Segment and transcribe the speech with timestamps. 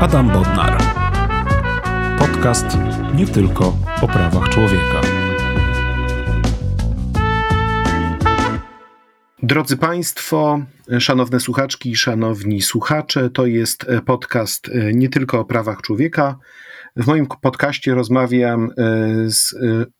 [0.00, 0.78] Adam Bodnar.
[2.18, 2.66] Podcast
[3.14, 5.00] nie tylko o prawach człowieka.
[9.42, 10.60] Drodzy Państwo,
[10.98, 16.38] szanowne słuchaczki i szanowni słuchacze, to jest podcast nie tylko o prawach człowieka.
[16.96, 18.70] W moim podcaście rozmawiam
[19.26, 19.54] z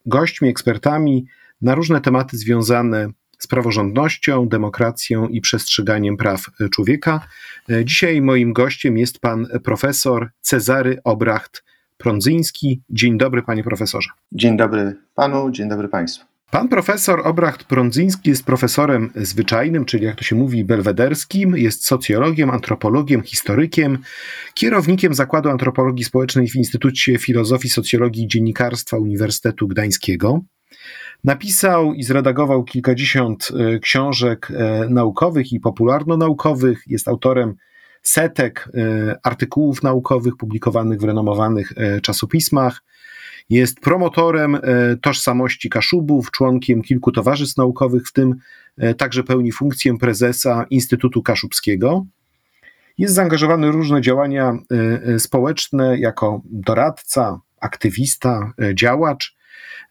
[0.07, 1.27] gośćmi, ekspertami
[1.61, 7.29] na różne tematy związane z praworządnością, demokracją i przestrzeganiem praw człowieka.
[7.85, 11.65] Dzisiaj moim gościem jest pan profesor Cezary Obracht
[11.97, 12.83] Prądzyński.
[12.91, 14.11] Dzień dobry, panie profesorze.
[14.33, 16.25] Dzień dobry panu, dzień dobry państwu.
[16.51, 22.51] Pan profesor Obracht Prądzyński jest profesorem zwyczajnym, czyli jak to się mówi, belwederskim, jest socjologiem,
[22.51, 23.99] antropologiem, historykiem,
[24.55, 30.41] kierownikiem Zakładu Antropologii Społecznej w Instytucie Filozofii, Socjologii i Dziennikarstwa Uniwersytetu Gdańskiego.
[31.25, 36.83] Napisał i zredagował kilkadziesiąt e, książek e, naukowych i popularno-naukowych.
[36.87, 37.55] Jest autorem
[38.03, 42.83] setek e, artykułów naukowych publikowanych w renomowanych czasopismach.
[43.51, 44.59] Jest promotorem
[45.03, 48.35] tożsamości Kaszubów, członkiem kilku towarzystw naukowych, w tym
[48.97, 52.07] także pełni funkcję prezesa Instytutu Kaszubskiego.
[52.99, 54.59] Jest zaangażowany w różne działania
[55.19, 59.36] społeczne jako doradca, aktywista, działacz.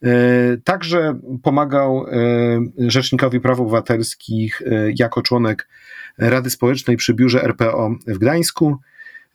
[0.03, 2.11] E, także pomagał e,
[2.77, 5.69] Rzecznikowi Praw Obywatelskich e, jako członek
[6.17, 8.77] Rady Społecznej przy biurze RPO w Gdańsku.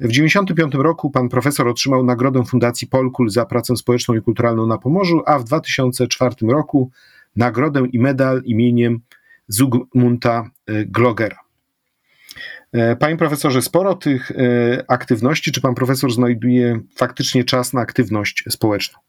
[0.00, 4.78] W 1995 roku pan profesor otrzymał nagrodę Fundacji Polkul za pracę społeczną i kulturalną na
[4.78, 6.91] Pomorzu, a w 2004 roku
[7.36, 9.00] nagrodę i medal imieniem
[9.48, 10.50] Zygmunta
[10.86, 11.39] Glogera.
[12.98, 14.33] Panie profesorze, sporo tych
[14.89, 19.00] aktywności, czy pan profesor znajduje faktycznie czas na aktywność społeczną?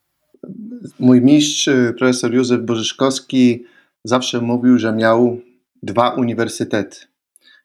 [1.00, 3.66] Mój mistrz, profesor Józef Bożyszkowski,
[4.04, 5.40] zawsze mówił, że miał
[5.84, 6.98] dwa uniwersytety.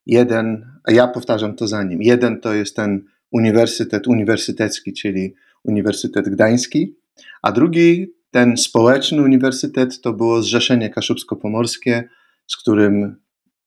[0.07, 2.03] Jeden, a ja powtarzam to za nim.
[2.03, 6.97] Jeden to jest ten uniwersytet uniwersytecki, czyli Uniwersytet Gdański,
[7.43, 12.03] a drugi, ten społeczny uniwersytet, to było Zrzeszenie Kaszubsko-Pomorskie,
[12.47, 13.17] z którym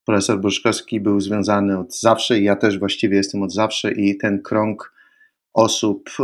[0.06, 4.42] profesor Bożyszkowski był związany od zawsze i ja też właściwie jestem od zawsze i ten
[4.42, 4.94] krąg
[5.54, 6.24] osób, y,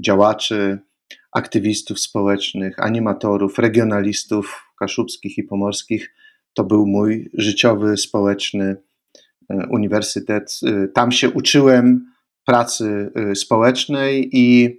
[0.00, 0.78] działaczy,
[1.32, 6.14] aktywistów społecznych, animatorów, regionalistów kaszubskich i pomorskich.
[6.54, 8.76] To był mój życiowy, społeczny
[9.48, 10.60] e, uniwersytet.
[10.66, 12.12] E, tam się uczyłem
[12.44, 14.76] pracy e, społecznej i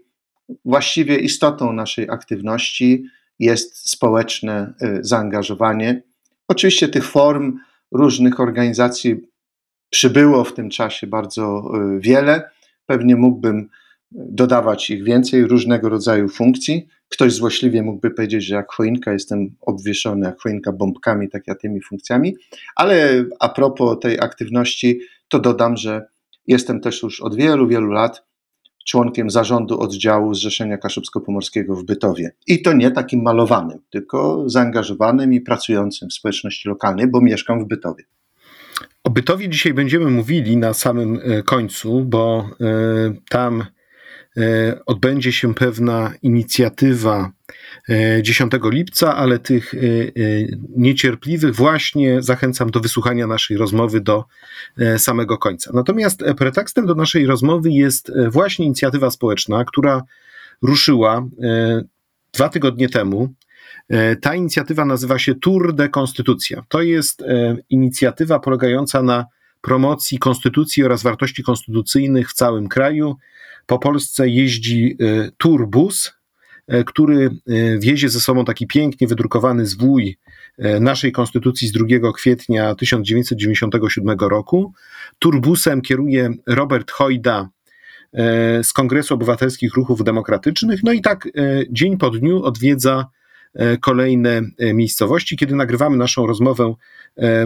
[0.66, 3.06] właściwie istotą naszej aktywności
[3.40, 6.04] jest społeczne zaangażowanie.
[6.48, 7.60] Oczywiście tych form
[7.92, 9.16] różnych organizacji
[9.90, 12.50] przybyło w tym czasie bardzo wiele.
[12.86, 13.70] Pewnie mógłbym
[14.12, 16.88] dodawać ich więcej, różnego rodzaju funkcji.
[17.10, 21.82] Ktoś złośliwie mógłby powiedzieć, że jak choinka jestem obwieszony, jak choinka bombkami, tak ja tymi
[21.82, 22.36] funkcjami.
[22.76, 26.08] Ale a propos tej aktywności, to dodam, że
[26.48, 28.30] jestem też już od wielu, wielu lat
[28.86, 32.32] członkiem zarządu oddziału Zrzeszenia Kaszubsko-Pomorskiego w Bytowie.
[32.48, 37.68] I to nie takim malowanym, tylko zaangażowanym i pracującym w społeczności lokalnej, bo mieszkam w
[37.68, 38.04] Bytowie.
[39.04, 43.79] O Bytowie dzisiaj będziemy mówili na samym e, końcu, bo y, tam E,
[44.86, 47.32] odbędzie się pewna inicjatywa
[48.22, 49.78] 10 e, lipca, ale tych e,
[50.78, 54.26] niecierpliwych właśnie zachęcam do wysłuchania naszej rozmowy do
[54.98, 55.72] samego końca.
[55.74, 60.04] Natomiast pretekstem do naszej rozmowy jest właśnie inicjatywa społeczna, która
[60.62, 61.28] ruszyła
[62.34, 63.34] dwa tygodnie temu.
[64.22, 66.64] Ta inicjatywa nazywa się Tour de Konstytucja.
[66.68, 67.24] To jest
[67.70, 69.26] inicjatywa polegająca na
[69.62, 73.16] promocji konstytucji oraz wartości konstytucyjnych w całym kraju
[73.66, 76.14] po Polsce jeździ e, turbus,
[76.68, 80.18] e, który e, wiezie ze sobą taki pięknie wydrukowany zwój
[80.80, 84.74] naszej konstytucji z 2 kwietnia 1997 roku.
[85.20, 87.50] Turbusem kieruje Robert Hojda
[88.64, 90.84] z Kongresu Obywatelskich Ruchów Demokratycznych.
[90.84, 91.28] No i tak
[91.70, 93.06] dzień po dniu odwiedza
[93.82, 94.42] kolejne
[94.74, 95.38] miejscowości.
[95.38, 96.74] Kiedy nagrywamy naszą rozmowę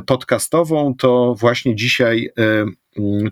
[0.06, 2.30] podcastową, to właśnie dzisiaj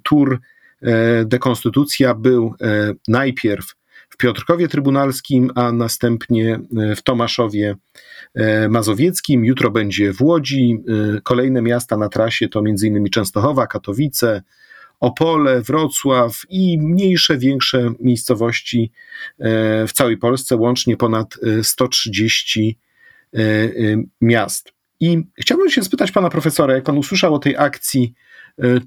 [0.03, 0.39] tur
[0.81, 3.75] E, dekonstytucja był e, najpierw
[4.09, 7.75] w Piotrkowie Trybunalskim, a następnie e, w Tomaszowie
[8.69, 9.45] Mazowieckim.
[9.45, 10.83] Jutro będzie w Łodzi.
[11.23, 13.09] Kolejne miasta na trasie to m.in.
[13.09, 14.41] Częstochowa, Katowice,
[15.01, 18.91] Opole, Wrocław i mniejsze, większe miejscowości
[19.87, 22.77] w całej Polsce, łącznie ponad 130
[24.21, 24.73] miast.
[24.99, 28.13] I chciałbym się spytać pana profesora, jak pan usłyszał o tej akcji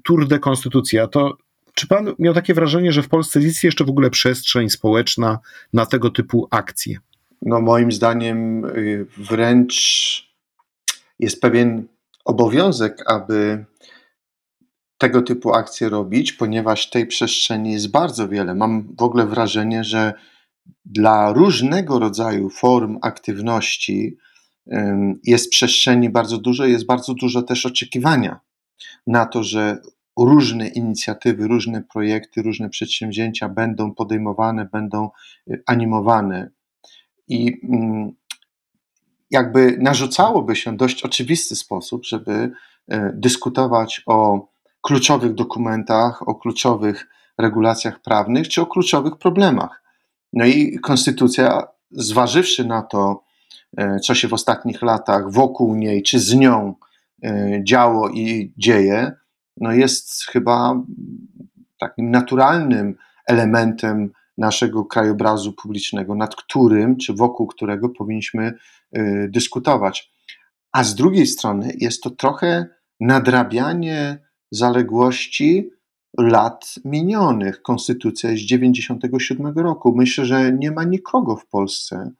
[0.03, 1.37] Tour de Konstytucja, to
[1.75, 5.39] czy pan miał takie wrażenie, że w Polsce jest jeszcze w ogóle przestrzeń społeczna
[5.73, 6.97] na tego typu akcje?
[7.41, 9.75] No, moim zdaniem y, wręcz
[11.19, 11.87] jest pewien
[12.25, 13.65] obowiązek, aby
[14.97, 18.55] tego typu akcje robić, ponieważ tej przestrzeni jest bardzo wiele.
[18.55, 20.13] Mam w ogóle wrażenie, że
[20.85, 24.17] dla różnego rodzaju form aktywności
[25.23, 28.39] jest przestrzeni bardzo dużo, jest bardzo dużo też oczekiwania
[29.07, 29.77] na to, że
[30.19, 35.09] różne inicjatywy, różne projekty, różne przedsięwzięcia będą podejmowane, będą
[35.49, 36.51] y, animowane.
[37.27, 38.11] I mm,
[39.31, 42.51] jakby narzucałoby się dość oczywisty sposób, żeby y,
[43.13, 44.47] dyskutować o
[44.85, 49.83] kluczowych dokumentach, o kluczowych regulacjach prawnych czy o kluczowych problemach.
[50.33, 53.23] No i konstytucja, zważywszy na to,
[53.79, 56.75] y, co się w ostatnich latach wokół niej czy z nią
[57.63, 59.11] działo i dzieje,
[59.57, 60.83] no jest chyba
[61.79, 62.95] takim naturalnym
[63.27, 68.53] elementem naszego krajobrazu publicznego, nad którym czy wokół którego powinniśmy
[68.97, 70.11] y, dyskutować.
[70.71, 72.67] A z drugiej strony jest to trochę
[72.99, 75.69] nadrabianie zaległości
[76.17, 77.61] lat minionych.
[77.61, 79.93] Konstytucja jest z 97 roku.
[79.95, 82.11] Myślę, że nie ma nikogo w Polsce,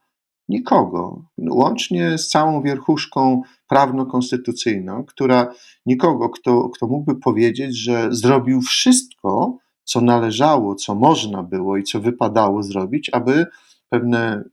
[0.48, 1.22] Nikogo.
[1.50, 5.54] Łącznie z całą wierchuszką prawno-konstytucyjną, która
[5.86, 12.00] nikogo, kto, kto mógłby powiedzieć, że zrobił wszystko, co należało, co można było i co
[12.00, 13.46] wypadało zrobić, aby
[13.88, 14.44] pewne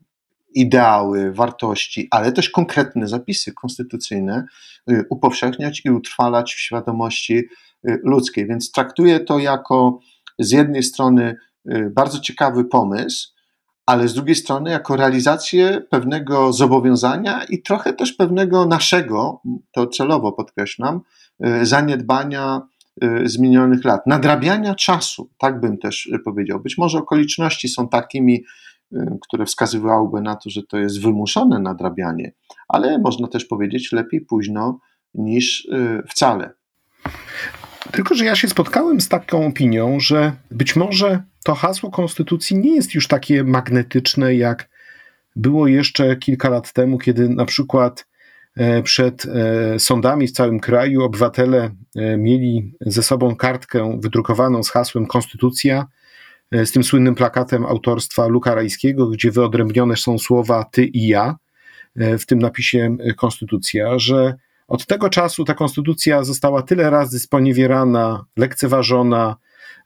[0.56, 4.46] ideały, wartości, ale też konkretne zapisy konstytucyjne
[4.92, 8.48] y, upowszechniać i utrwalać w świadomości y, ludzkiej.
[8.48, 10.00] Więc traktuję to jako
[10.40, 11.36] z jednej strony
[11.72, 13.34] y, bardzo ciekawy pomysł,
[13.86, 19.42] ale z drugiej strony jako realizację pewnego zobowiązania i trochę też pewnego naszego,
[19.72, 21.02] to celowo podkreślam,
[21.62, 22.62] zaniedbania
[23.24, 26.60] z minionych lat, nadrabiania czasu, tak bym też powiedział.
[26.60, 28.44] Być może okoliczności są takimi,
[29.22, 32.32] które wskazywałyby na to, że to jest wymuszone nadrabianie,
[32.68, 34.80] ale można też powiedzieć lepiej późno
[35.14, 35.68] niż
[36.10, 36.54] wcale.
[37.92, 42.76] Tylko, że ja się spotkałem z taką opinią, że być może to hasło konstytucji nie
[42.76, 44.70] jest już takie magnetyczne, jak
[45.36, 48.08] było jeszcze kilka lat temu, kiedy na przykład
[48.56, 54.70] e, przed e, sądami w całym kraju obywatele e, mieli ze sobą kartkę wydrukowaną z
[54.70, 55.88] hasłem Konstytucja,
[56.66, 61.36] z tym słynnym plakatem autorstwa Luka Rajskiego, gdzie wyodrębnione są słowa ty i ja
[61.96, 64.34] w tym napisie Konstytucja, że
[64.68, 69.36] od tego czasu ta konstytucja została tyle razy sponiewierana, lekceważona,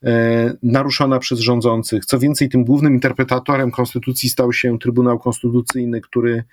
[0.04, 2.06] e, naruszona przez rządzących.
[2.06, 6.44] Co więcej, tym głównym interpretatorem konstytucji stał się Trybunał Konstytucyjny, który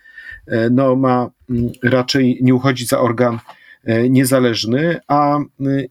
[0.47, 1.31] e, no, ma
[1.83, 3.39] raczej nie uchodzić za organ
[3.85, 5.39] e, niezależny, a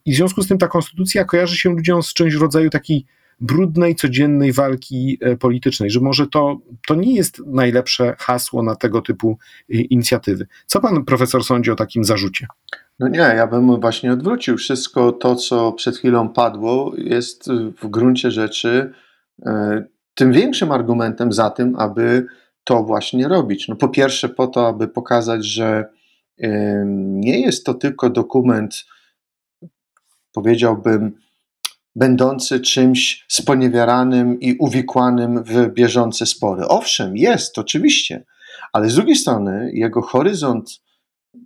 [0.05, 3.05] i w związku z tym ta konstytucja kojarzy się ludziom z czymś w rodzaju takiej
[3.41, 6.57] brudnej, codziennej walki e, politycznej, że może to,
[6.87, 9.37] to nie jest najlepsze hasło na tego typu
[9.69, 10.47] e, inicjatywy.
[10.65, 12.47] Co pan profesor sądzi o takim zarzucie?
[12.99, 14.57] No nie, ja bym właśnie odwrócił.
[14.57, 17.49] Wszystko to, co przed chwilą padło, jest
[17.81, 18.93] w gruncie rzeczy
[19.45, 19.83] e,
[20.15, 22.25] tym większym argumentem za tym, aby
[22.63, 23.67] to właśnie robić.
[23.67, 25.85] No po pierwsze, po to, aby pokazać, że
[26.95, 28.85] nie jest to tylko dokument,
[30.33, 31.11] powiedziałbym,
[31.95, 36.67] będący czymś sponiewieranym i uwikłanym w bieżące spory.
[36.67, 38.25] Owszem, jest, oczywiście,
[38.73, 40.81] ale z drugiej strony jego horyzont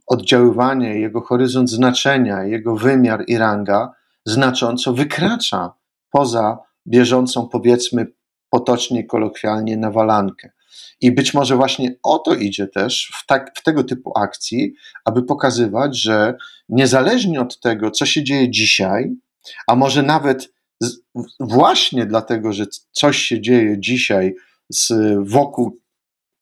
[0.07, 3.93] oddziaływania, jego horyzont znaczenia, jego wymiar i ranga
[4.25, 5.73] znacząco wykracza
[6.11, 6.57] poza
[6.87, 8.07] bieżącą, powiedzmy
[8.49, 10.51] potocznie, kolokwialnie, nawalankę.
[11.01, 14.73] I być może właśnie o to idzie też w, tak, w tego typu akcji,
[15.05, 16.37] aby pokazywać, że
[16.69, 19.15] niezależnie od tego, co się dzieje dzisiaj,
[19.67, 20.49] a może nawet
[20.81, 20.97] z,
[21.39, 24.35] właśnie dlatego, że coś się dzieje dzisiaj
[24.69, 24.93] z,
[25.29, 25.79] wokół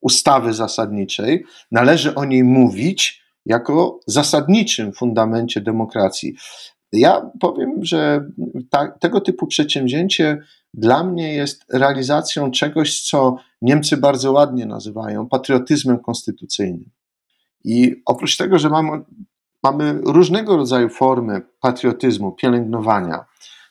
[0.01, 6.35] ustawy zasadniczej, należy o niej mówić jako zasadniczym fundamencie demokracji.
[6.91, 8.25] Ja powiem, że
[8.69, 10.37] ta, tego typu przedsięwzięcie
[10.73, 16.89] dla mnie jest realizacją czegoś, co Niemcy bardzo ładnie nazywają patriotyzmem konstytucyjnym.
[17.63, 19.03] I oprócz tego, że mamy
[19.65, 23.25] mamy różnego rodzaju formy patriotyzmu, pielęgnowania,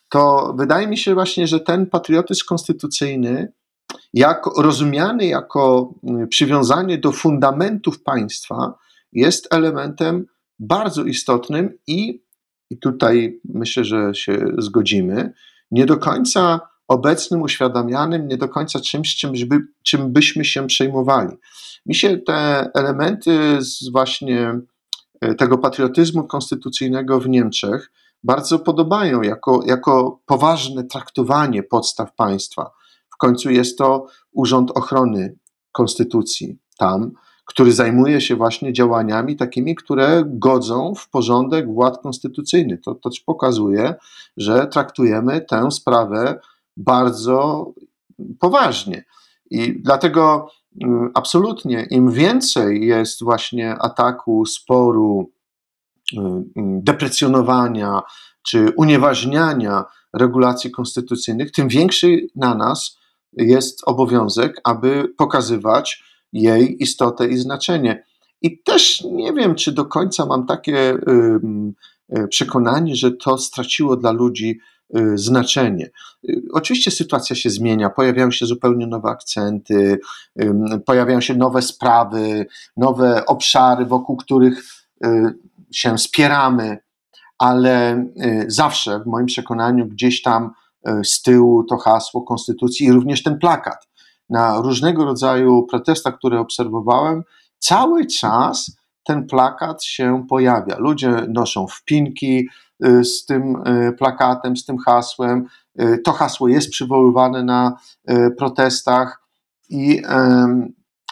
[0.08, 3.52] to wydaje mi się właśnie, że ten patriotyzm konstytucyjny,
[4.12, 8.74] jak rozumiany jako mm, przywiązanie do fundamentów państwa,
[9.12, 10.26] jest elementem
[10.58, 12.22] bardzo istotnym i,
[12.70, 15.32] i tutaj myślę, że się zgodzimy,
[15.70, 21.36] nie do końca obecnym, uświadamianym, nie do końca czymś, czym, by, czym byśmy się przejmowali.
[21.86, 24.60] Mi się te elementy z właśnie
[25.38, 27.90] tego patriotyzmu konstytucyjnego w Niemczech
[28.22, 32.70] bardzo podobają jako, jako poważne traktowanie podstaw państwa.
[33.14, 35.36] W końcu jest to Urząd Ochrony
[35.72, 37.12] Konstytucji tam,
[37.44, 42.78] który zajmuje się właśnie działaniami takimi, które godzą w porządek władz konstytucyjny.
[42.78, 43.94] To, to pokazuje,
[44.36, 46.40] że traktujemy tę sprawę
[46.76, 47.72] bardzo
[48.40, 49.04] poważnie.
[49.50, 50.50] I dlatego
[51.14, 55.32] absolutnie im więcej jest właśnie ataku, sporu,
[56.16, 58.02] mm, deprecjonowania
[58.42, 62.98] czy unieważniania regulacji konstytucyjnych, tym większy na nas
[63.32, 68.04] jest obowiązek, aby pokazywać jej istotę i znaczenie.
[68.42, 74.12] I też nie wiem, czy do końca mam takie y, przekonanie, że to straciło dla
[74.12, 74.58] ludzi y,
[75.14, 75.90] znaczenie.
[76.28, 79.98] Y, oczywiście sytuacja się zmienia, pojawiają się zupełnie nowe akcenty,
[80.86, 84.64] pojawiają się nowe sprawy, nowe obszary, wokół których
[85.72, 86.78] się spieramy,
[87.38, 88.06] ale
[88.46, 90.50] zawsze w moim przekonaniu gdzieś tam
[91.04, 93.88] z tyłu to hasło konstytucji i również ten plakat
[94.30, 97.22] na różnego rodzaju protestach, które obserwowałem,
[97.58, 100.78] cały czas ten plakat się pojawia.
[100.78, 102.48] Ludzie noszą wpinki y,
[103.02, 105.46] z tym y, plakatem, z tym hasłem.
[105.80, 107.76] Y, to hasło jest przywoływane na
[108.38, 109.22] protestach
[109.68, 110.02] i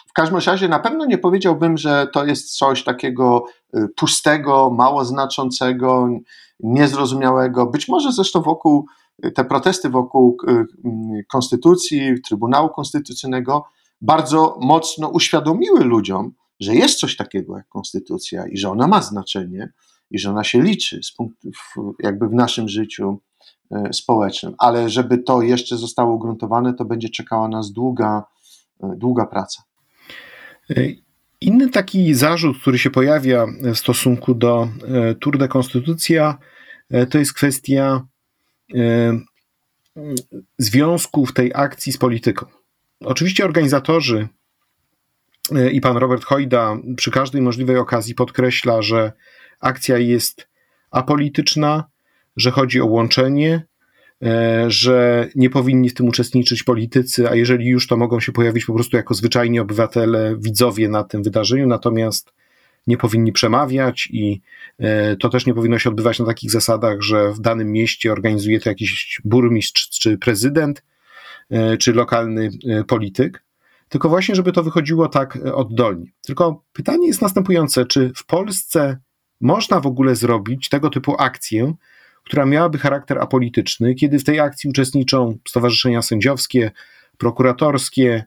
[0.09, 3.45] w każdym razie na pewno nie powiedziałbym, że to jest coś takiego
[3.97, 6.09] pustego, mało znaczącego,
[6.61, 7.67] niezrozumiałego.
[7.67, 8.87] Być może zresztą wokół
[9.35, 13.65] te protesty wokół y, y, konstytucji, Trybunału Konstytucyjnego
[14.01, 19.73] bardzo mocno uświadomiły ludziom, że jest coś takiego jak konstytucja i że ona ma znaczenie
[20.13, 21.51] i że ona się liczy z punktu,
[21.99, 23.21] jakby w naszym życiu
[23.89, 24.55] y, społecznym.
[24.59, 28.25] Ale żeby to jeszcze zostało ugruntowane, to będzie czekała nas długa,
[28.97, 29.63] długa praca.
[31.41, 34.69] Inny taki zarzut, który się pojawia w stosunku do
[35.21, 36.39] Tour de Konstytucja,
[37.11, 38.07] to jest kwestia
[38.75, 39.21] E,
[40.59, 42.47] związków tej akcji z polityką.
[43.01, 44.29] Oczywiście organizatorzy
[45.55, 49.13] e, i pan Robert Hojda przy każdej możliwej okazji podkreśla, że
[49.63, 50.49] akcja jest
[50.91, 51.85] apolityczna,
[52.37, 53.67] że chodzi o łączenie,
[54.23, 58.65] e, że nie powinni w tym uczestniczyć politycy, a jeżeli już, to mogą się pojawić
[58.65, 61.67] po prostu jako zwyczajni obywatele, widzowie na tym wydarzeniu.
[61.67, 62.33] Natomiast
[62.87, 64.41] nie powinni przemawiać i
[64.79, 68.61] e, to też nie powinno się odbywać na takich zasadach, że w danym mieście organizuje
[68.61, 70.85] to jakiś burmistrz czy prezydent,
[71.51, 72.51] e, czy lokalny
[72.87, 73.45] polityk,
[73.89, 76.07] tylko właśnie, żeby to wychodziło tak oddolnie.
[76.23, 78.97] Tylko pytanie jest następujące, czy w Polsce
[79.43, 81.75] można w ogóle zrobić tego typu akcję,
[82.25, 86.71] która miałaby charakter apolityczny, kiedy w tej akcji uczestniczą stowarzyszenia sędziowskie,
[87.19, 88.25] prokuratorskie,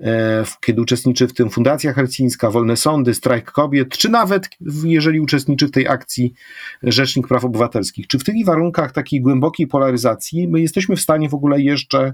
[0.00, 4.48] E, kiedy uczestniczy w tym Fundacja Helsińska, Wolne Sądy, Strajk Kobiet, czy nawet
[4.84, 6.34] jeżeli uczestniczy w tej akcji
[6.82, 8.06] Rzecznik Praw Obywatelskich.
[8.06, 12.12] Czy w tych warunkach takiej głębokiej polaryzacji my jesteśmy w stanie w ogóle jeszcze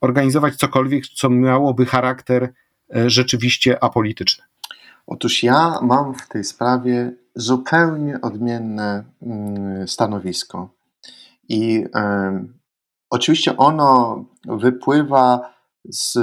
[0.00, 2.52] organizować cokolwiek, co miałoby charakter
[2.96, 4.44] e, rzeczywiście apolityczny?
[5.06, 10.74] Otóż ja mam w tej sprawie zupełnie odmienne mm, stanowisko.
[11.48, 11.84] I
[13.10, 16.18] oczywiście ono wypływa z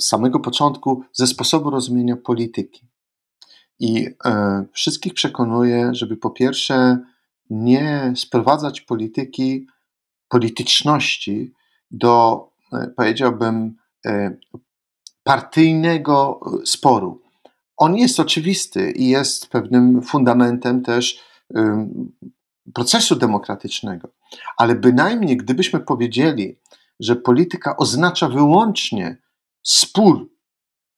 [0.00, 2.88] samego początku ze sposobu rozumienia polityki.
[3.80, 6.98] I e, wszystkich przekonuję, żeby po pierwsze
[7.50, 9.66] nie sprowadzać polityki,
[10.28, 11.54] polityczności
[11.90, 14.36] do, e, powiedziałbym, e,
[15.22, 17.22] partyjnego sporu.
[17.78, 21.24] On jest oczywisty i jest pewnym fundamentem też
[22.74, 24.08] procesu demokratycznego,
[24.56, 26.56] ale bynajmniej gdybyśmy powiedzieli,
[27.00, 29.16] że polityka oznacza wyłącznie
[29.62, 30.30] spór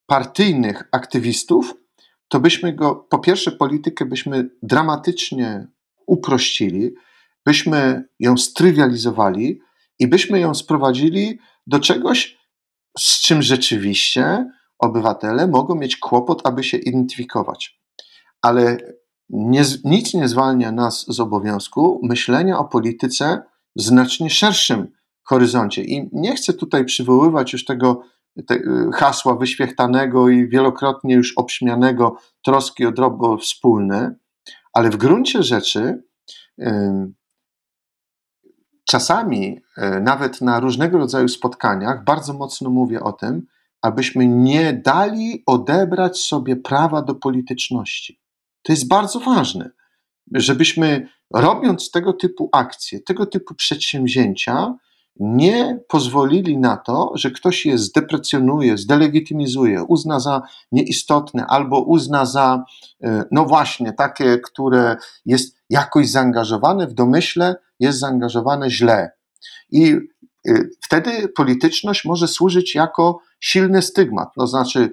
[0.06, 1.74] partyjnych aktywistów,
[2.28, 5.66] to byśmy go, po pierwsze, politykę byśmy dramatycznie
[6.06, 6.94] uprościli,
[7.46, 9.60] byśmy ją strywializowali
[9.98, 12.38] i byśmy ją sprowadzili do czegoś,
[12.98, 17.80] z czym rzeczywiście obywatele mogą mieć kłopot, aby się identyfikować.
[18.42, 18.78] Ale
[19.30, 23.42] nie, nic nie zwalnia nas z obowiązku myślenia o polityce
[23.76, 24.88] w znacznie szerszym
[25.22, 25.82] horyzoncie.
[25.84, 28.02] I nie chcę tutaj przywoływać już tego
[28.46, 34.14] te, y, hasła wyświechtanego i wielokrotnie już obśmianego troski o dobro wspólne,
[34.72, 36.02] ale w gruncie rzeczy
[38.84, 43.46] czasami, y, nawet na różnego rodzaju spotkaniach, bardzo mocno mówię o tym,
[43.82, 48.20] abyśmy nie dali odebrać sobie prawa do polityczności.
[48.62, 49.70] To jest bardzo ważne,
[50.32, 54.74] żebyśmy robiąc tego typu akcje, tego typu przedsięwzięcia,
[55.20, 62.64] nie pozwolili na to, że ktoś je zdeprecjonuje, zdelegitymizuje, uzna za nieistotne albo uzna za,
[63.02, 64.96] e, no właśnie, takie, które
[65.26, 69.10] jest jakoś zaangażowane w domyśle, jest zaangażowane źle.
[69.70, 69.96] I
[70.48, 74.90] e, wtedy polityczność może służyć jako silny stygmat, to znaczy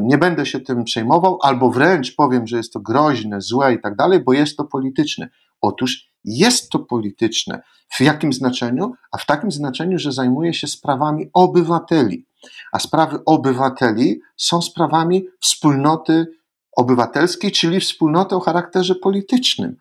[0.00, 3.96] nie będę się tym przejmował, albo wręcz powiem, że jest to groźne, złe i tak
[3.96, 5.28] dalej, bo jest to polityczne.
[5.60, 7.62] Otóż jest to polityczne.
[7.92, 8.92] W jakim znaczeniu?
[9.12, 12.26] A w takim znaczeniu, że zajmuje się sprawami obywateli.
[12.72, 16.26] A sprawy obywateli są sprawami wspólnoty
[16.76, 19.76] obywatelskiej, czyli wspólnoty o charakterze politycznym.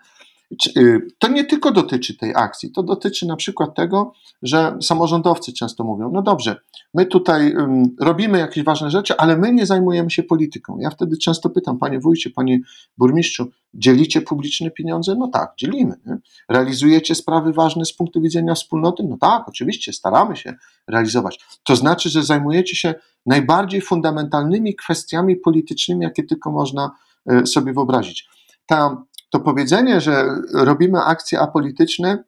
[0.77, 5.83] Y, to nie tylko dotyczy tej akcji, to dotyczy na przykład tego, że samorządowcy często
[5.83, 6.55] mówią: No dobrze,
[6.93, 7.55] my tutaj
[7.99, 10.77] robimy jakieś ważne rzeczy, ale my nie zajmujemy się polityką.
[10.79, 12.59] Ja wtedy często pytam: Panie wójcie, panie
[12.97, 15.15] burmistrzu, dzielicie publiczne pieniądze?
[15.15, 15.95] No tak, dzielimy.
[16.05, 16.17] Nie?
[16.49, 19.03] Realizujecie sprawy ważne z punktu widzenia wspólnoty?
[19.03, 20.53] No tak, oczywiście, staramy się
[20.87, 21.39] realizować.
[21.63, 26.91] To znaczy, że zajmujecie się najbardziej fundamentalnymi kwestiami politycznymi, jakie tylko można
[27.31, 28.29] y, sobie wyobrazić.
[28.65, 32.23] Ta to powiedzenie, że robimy akcje apolityczne,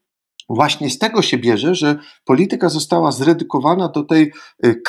[0.50, 4.32] właśnie z tego się bierze, że polityka została zredukowana do tej
[4.66, 4.82] y,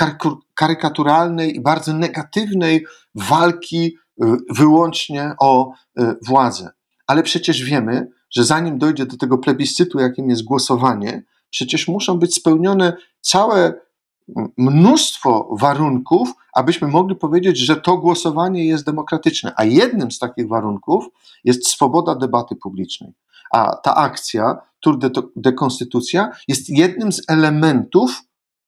[0.55, 6.71] karykaturalnej i bardzo negatywnej walki y, wyłącznie o y, władzę.
[7.07, 12.35] Ale przecież wiemy, że zanim dojdzie do tego plebiscytu, jakim jest głosowanie, przecież muszą być
[12.35, 13.75] spełnione całe
[14.57, 19.53] mnóstwo warunków, abyśmy mogli powiedzieć, że to głosowanie jest demokratyczne.
[19.57, 21.09] A jednym z takich warunków
[21.45, 23.13] jest swoboda debaty publicznej.
[23.53, 28.23] A ta akcja, Tour de, de Konstytucja, jest jednym z elementów,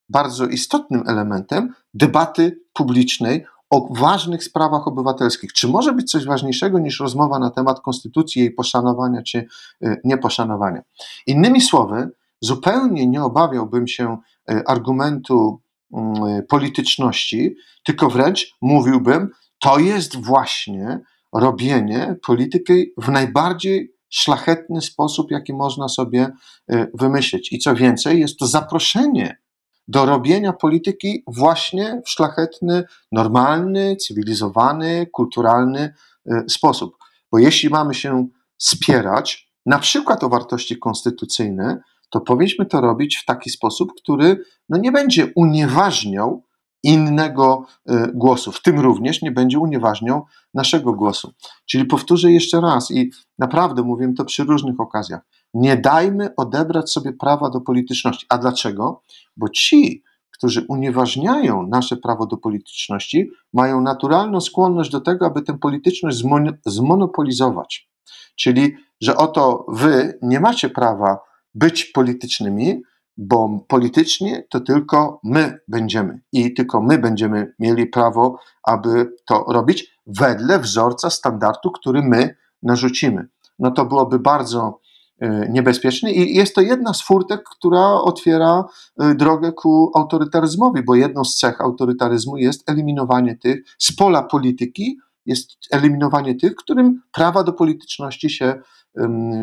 [0.09, 5.53] bardzo istotnym elementem debaty publicznej o ważnych sprawach obywatelskich.
[5.53, 9.47] Czy może być coś ważniejszego niż rozmowa na temat konstytucji, jej poszanowania czy
[9.85, 10.83] y, nieposzanowania?
[11.27, 12.11] Innymi słowy,
[12.43, 14.19] zupełnie nie obawiałbym się
[14.51, 21.01] e, argumentu mm, polityczności, tylko wręcz mówiłbym, to jest właśnie
[21.33, 26.31] robienie polityki w najbardziej szlachetny sposób, jaki można sobie
[26.69, 27.53] e, wymyślić.
[27.53, 29.43] I co więcej, jest to zaproszenie
[29.89, 35.95] do robienia polityki właśnie w szlachetny, normalny, cywilizowany, kulturalny
[36.27, 36.97] e, sposób.
[37.33, 41.83] Bo jeśli mamy się spierać, na przykład o wartości konstytucyjne,
[42.13, 46.43] to powinniśmy to robić w taki sposób, który no nie będzie unieważniał
[46.83, 51.33] innego e, głosu, w tym również nie będzie unieważniał naszego głosu.
[51.67, 55.21] Czyli powtórzę jeszcze raz i naprawdę mówię to przy różnych okazjach.
[55.55, 58.27] Nie dajmy odebrać sobie prawa do polityczności.
[58.29, 59.03] A dlaczego?
[59.37, 65.59] Bo ci, którzy unieważniają nasze prawo do polityczności, mają naturalną skłonność do tego, aby tę
[65.59, 66.25] polityczność
[66.67, 67.89] zmonopolizować.
[68.37, 72.83] Czyli, że oto wy nie macie prawa być politycznymi,
[73.17, 79.99] bo politycznie to tylko my będziemy i tylko my będziemy mieli prawo, aby to robić
[80.07, 83.29] wedle wzorca standardu, który my narzucimy.
[83.59, 84.81] No to byłoby bardzo
[85.21, 88.65] e, niebezpieczne i jest to jedna z furtek, która otwiera
[89.01, 94.99] e, drogę ku autorytaryzmowi, bo jedną z cech autorytaryzmu jest eliminowanie tych z pola polityki,
[95.27, 98.55] jest eliminowanie tych, którym prawa do polityczności się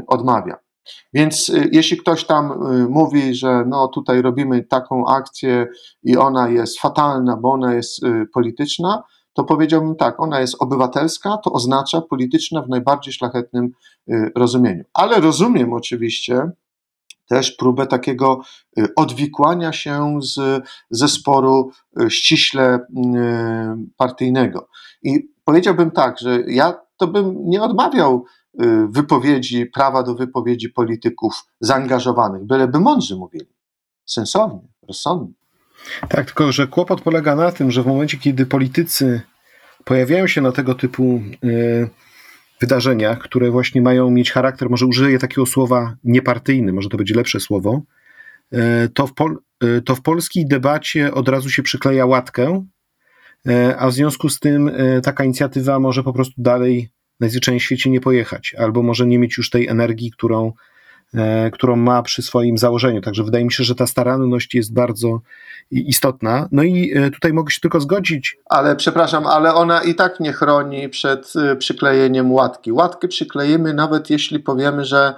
[0.08, 0.58] odmawia.
[1.14, 5.68] Więc y, jeśli ktoś tam y, mówi, że no tutaj robimy taką akcję
[6.04, 11.38] i ona jest fatalna, bo ona jest y, polityczna, to powiedziałbym tak, ona jest obywatelska,
[11.38, 13.72] to oznacza polityczna w najbardziej szlachetnym
[14.36, 14.84] rozumieniu.
[14.94, 16.52] Ale rozumiem oczywiście
[17.28, 18.42] też próbę takiego
[18.96, 21.72] odwikłania się z, ze sporu
[22.10, 22.80] ściśle
[23.98, 24.68] partyjnego.
[25.04, 28.26] I powiedziałbym tak, że ja to bym nie odmawiał
[28.90, 33.46] wypowiedzi, prawa do wypowiedzi polityków zaangażowanych, byleby mądrzy mówili,
[34.06, 35.34] sensownie, rozsądnie.
[36.10, 39.22] Tak, tylko że kłopot polega na tym, że w momencie, kiedy politycy
[39.86, 41.90] pojawiają się na tego typu y,
[42.62, 47.40] wydarzeniach, które właśnie mają mieć charakter, może użyję takiego słowa niepartyjny, może to będzie lepsze
[47.40, 47.82] słowo,
[48.54, 49.38] y, to w, pol,
[49.86, 52.66] to w polskiej debacie od razu się przykleja łatkę,
[53.78, 54.72] a w związku z tym
[55.04, 59.38] taka inicjatywa może po prostu dalej najzwyczajniej w świecie nie pojechać, albo może nie mieć
[59.38, 60.54] już tej energii, którą,
[61.14, 63.02] e, którą ma przy swoim założeniu.
[63.02, 65.22] Także wydaje mi się, że ta staranność jest bardzo
[65.72, 66.48] istotna.
[66.52, 68.38] No i e, tutaj mogę się tylko zgodzić.
[68.46, 72.72] Ale przepraszam, ale ona i tak nie chroni przed e, przyklejeniem łatki.
[72.72, 75.14] Łatkę przyklejemy nawet jeśli powiemy, że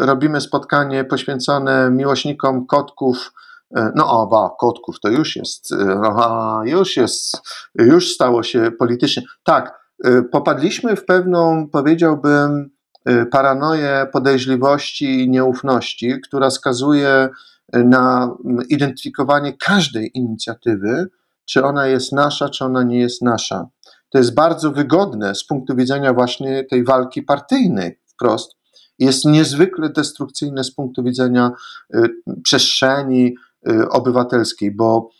[0.00, 3.32] robimy spotkanie poświęcone miłośnikom kotków.
[3.94, 5.74] No oba, kotków to już jest,
[6.04, 7.36] aha, już jest,
[7.74, 9.22] już stało się politycznie.
[9.44, 9.87] Tak,
[10.32, 12.70] popadliśmy w pewną, powiedziałbym,
[13.10, 17.28] y, paranoję podejrzliwości i nieufności, która skazuje
[17.76, 21.06] y, na mm, identyfikowanie każdej inicjatywy,
[21.44, 23.68] czy ona jest nasza, czy ona nie jest nasza.
[24.10, 28.56] To jest bardzo wygodne z punktu widzenia właśnie tej walki partyjnej wprost.
[28.98, 31.50] Jest niezwykle destrukcyjne z punktu widzenia
[32.44, 33.34] przestrzeni
[33.90, 35.10] obywatelskiej, bo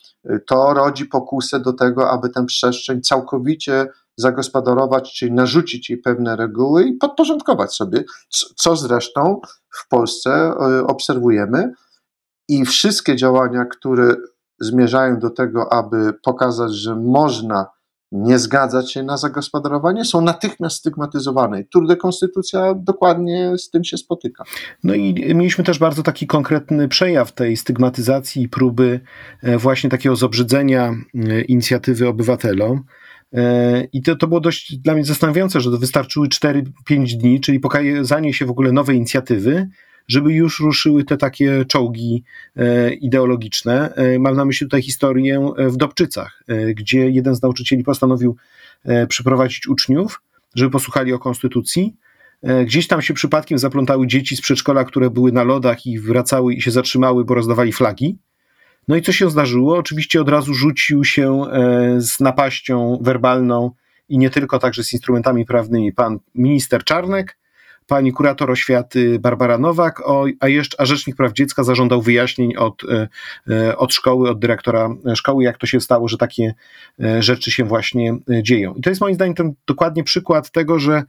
[0.47, 3.87] to rodzi pokusę do tego, aby tę przestrzeń całkowicie
[4.19, 8.03] zagospodarować, czyli narzucić jej pewne reguły i podporządkować sobie,
[8.55, 11.73] co zresztą w Polsce e, obserwujemy.
[12.47, 14.15] I wszystkie działania, które
[14.59, 17.65] zmierzają do tego, aby pokazać, że można
[18.11, 21.63] nie zgadzać się na zagospodarowanie, są natychmiast stygmatyzowane.
[21.63, 24.43] Trudna Konstytucja dokładnie z tym się spotyka.
[24.83, 28.99] No i mieliśmy też bardzo taki konkretny przejaw tej stygmatyzacji i próby
[29.43, 32.83] e, właśnie takiego zobrzydzenia e, inicjatywy obywatelom.
[33.33, 38.33] E, I to, to było dość dla mnie zastanawiające, że wystarczyły 4-5 dni, czyli pokazanie
[38.33, 39.69] się w ogóle nowej inicjatywy,
[40.07, 42.23] żeby już ruszyły te takie czołgi
[42.55, 43.93] e, ideologiczne.
[43.95, 46.43] E, mam na myśli tutaj historię w Dobczycach,
[46.75, 48.35] gdzie jeden z nauczycieli postanowił
[49.09, 50.21] przyprowadzić uczniów,
[50.55, 51.95] żeby posłuchali o konstytucji.
[52.65, 56.61] Gdzieś tam się przypadkiem zaplątały dzieci z przedszkola, które były na lodach i wracały i
[56.61, 58.17] się zatrzymały, bo rozdawali flagi.
[58.89, 59.77] No i co się zdarzyło?
[59.77, 63.71] Oczywiście od razu rzucił się e, z napaścią werbalną
[64.09, 67.37] i nie tylko, także z instrumentami prawnymi pan minister Czarnek,
[67.87, 70.01] pani kurator oświaty Barbara Nowak,
[70.39, 73.07] a jeszcze a Rzecznik Praw Dziecka zażądał wyjaśnień od, e,
[73.49, 76.53] e, od szkoły, od dyrektora szkoły, jak to się stało, że takie
[77.19, 78.73] rzeczy się właśnie dzieją.
[78.73, 81.03] I to jest moim zdaniem ten dokładnie przykład tego, że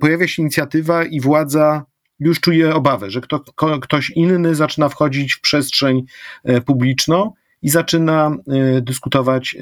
[0.00, 1.84] pojawia się inicjatywa i władza
[2.20, 3.40] już czuję obawę, że kto,
[3.80, 6.02] ktoś inny zaczyna wchodzić w przestrzeń
[6.44, 9.58] e, publiczną i zaczyna e, dyskutować e,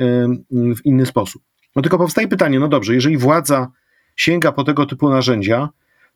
[0.51, 1.43] w inny sposób.
[1.77, 3.69] No tylko powstaje pytanie, no dobrze, jeżeli władza
[4.17, 5.69] sięga po tego typu narzędzia,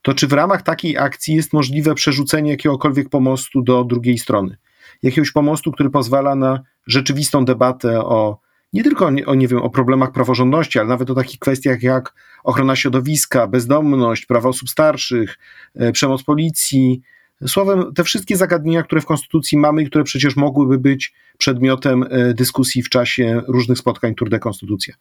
[0.02, 4.56] to czy w ramach takiej akcji jest możliwe przerzucenie jakiegokolwiek pomostu do drugiej strony?
[5.02, 8.38] Jakiegoś pomostu, który pozwala na rzeczywistą debatę o
[8.72, 12.76] nie tylko o, nie wiem, o problemach praworządności, ale nawet o takich kwestiach jak ochrona
[12.76, 15.38] środowiska, bezdomność, prawa osób starszych,
[15.74, 17.02] e, przemoc policji.
[17.46, 22.34] Słowem, te wszystkie zagadnienia, które w Konstytucji mamy i które przecież mogłyby być przedmiotem e,
[22.34, 24.94] dyskusji w czasie różnych spotkań Tour de Konstytucja.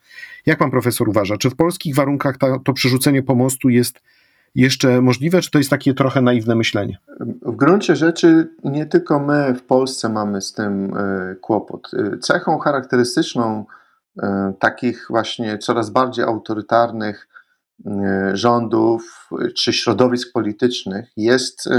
[0.45, 4.01] Jak pan profesor uważa, czy w polskich warunkach ta, to przerzucenie pomostu jest
[4.55, 6.97] jeszcze możliwe, czy to jest takie trochę naiwne myślenie?
[7.41, 11.91] W gruncie rzeczy nie tylko my w Polsce mamy z tym e, kłopot.
[11.93, 13.65] E, cechą charakterystyczną
[14.23, 17.27] e, takich właśnie coraz bardziej autorytarnych
[18.33, 21.69] rządów czy środowisk politycznych jest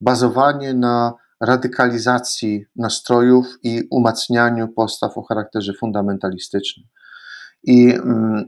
[0.00, 6.86] bazowanie na radykalizacji nastrojów i umacnianiu postaw o charakterze fundamentalistycznym.
[7.64, 8.44] I mm,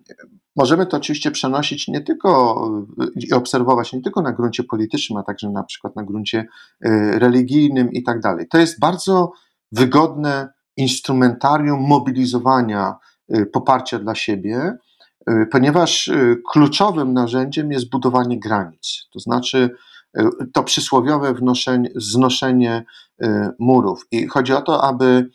[0.57, 2.61] Możemy to oczywiście przenosić nie tylko
[3.17, 7.93] i obserwować nie tylko na gruncie politycznym, a także na przykład na gruncie y, religijnym
[7.93, 8.49] i tak dalej.
[8.49, 9.33] To jest bardzo
[9.73, 12.95] wygodne instrumentarium mobilizowania
[13.37, 14.77] y, poparcia dla siebie,
[15.31, 16.11] y, ponieważ
[16.51, 19.71] kluczowym narzędziem jest budowanie granic, to znaczy
[20.53, 22.85] to przysłowiowe wnoszenie, znoszenie
[23.59, 24.07] murów.
[24.11, 25.31] I chodzi o to, aby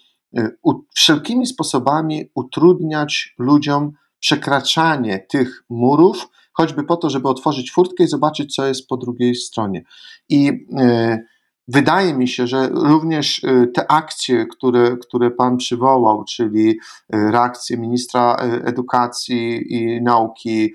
[0.96, 8.56] wszelkimi sposobami utrudniać ludziom przekraczanie tych murów, choćby po to, żeby otworzyć furtkę i zobaczyć,
[8.56, 9.84] co jest po drugiej stronie.
[10.30, 11.20] I e,
[11.68, 18.36] wydaje mi się, że również e, te akcje, które, które Pan przywołał, czyli reakcje ministra
[18.66, 20.74] edukacji i nauki,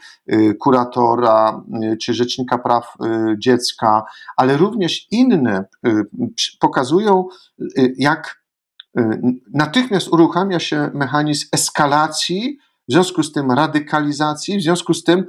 [0.60, 1.64] kuratora
[2.02, 2.94] czy rzecznika praw
[3.38, 4.02] dziecka,
[4.36, 5.64] ale również inne
[6.60, 7.24] pokazują,
[7.98, 8.43] jak
[9.54, 15.24] natychmiast uruchamia się mechanizm eskalacji w związku z tym radykalizacji, w związku z tym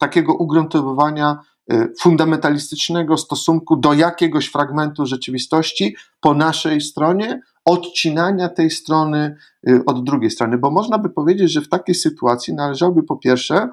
[0.00, 1.38] takiego ugruntowywania
[1.70, 9.36] e, fundamentalistycznego stosunku do jakiegoś fragmentu rzeczywistości po naszej stronie, odcinania tej strony
[9.86, 13.68] od drugiej strony, bo można by powiedzieć, że w takiej sytuacji należałoby po pierwsze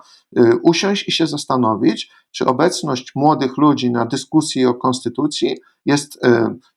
[0.62, 6.20] usiąść i się zastanowić, czy obecność młodych ludzi na dyskusji o konstytucji jest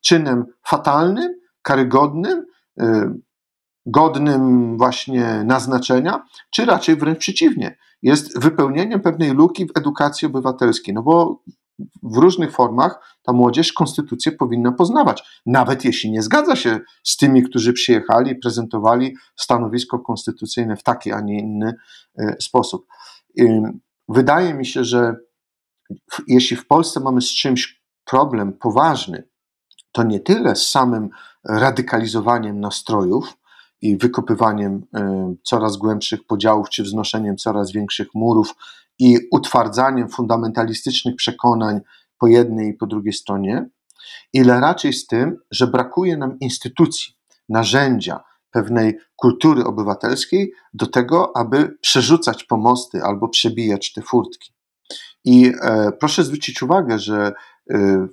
[0.01, 2.47] czynem fatalnym, karygodnym,
[3.87, 11.03] godnym właśnie naznaczenia, czy raczej wręcz przeciwnie, jest wypełnieniem pewnej luki w edukacji obywatelskiej, no
[11.03, 11.43] bo
[12.03, 17.43] w różnych formach ta młodzież konstytucję powinna poznawać, nawet jeśli nie zgadza się z tymi,
[17.43, 21.75] którzy przyjechali prezentowali stanowisko konstytucyjne w taki, a nie inny
[22.19, 22.87] e, sposób.
[24.09, 25.17] Wydaje mi się, że
[26.27, 29.29] jeśli w Polsce mamy z czymś problem poważny,
[29.93, 31.09] to nie tyle z samym
[31.45, 33.37] radykalizowaniem nastrojów,
[33.83, 38.55] i wykopywaniem e, coraz głębszych podziałów, czy wznoszeniem coraz większych murów
[38.99, 41.81] i utwardzaniem fundamentalistycznych przekonań
[42.19, 43.69] po jednej i po drugiej stronie,
[44.33, 47.15] ile raczej z tym, że brakuje nam instytucji,
[47.49, 54.53] narzędzia, pewnej kultury obywatelskiej do tego, aby przerzucać pomosty albo przebijać te furtki.
[55.25, 57.33] I e, proszę zwrócić uwagę, że
[57.71, 58.07] e,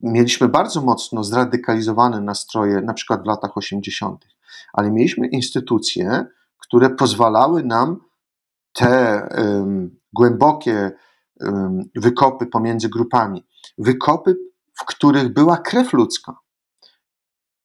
[0.00, 4.24] mieliśmy bardzo mocno zradykalizowane nastroje, na przykład w latach 80
[4.72, 6.26] ale mieliśmy instytucje,
[6.58, 8.00] które pozwalały nam
[8.72, 10.92] te um, głębokie
[11.40, 13.46] um, wykopy pomiędzy grupami,
[13.78, 14.36] wykopy,
[14.74, 16.36] w których była krew ludzka.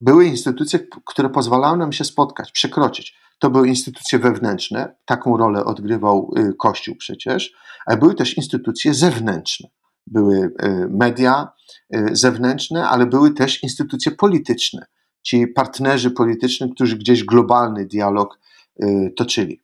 [0.01, 3.17] Były instytucje, które pozwalały nam się spotkać, przekroczyć.
[3.39, 7.53] To były instytucje wewnętrzne, taką rolę odgrywał y, Kościół przecież,
[7.85, 9.69] ale były też instytucje zewnętrzne.
[10.07, 10.51] Były y,
[10.89, 11.51] media
[11.95, 14.85] y, zewnętrzne, ale były też instytucje polityczne,
[15.21, 18.39] ci partnerzy polityczni, którzy gdzieś globalny dialog
[19.17, 19.61] toczyli.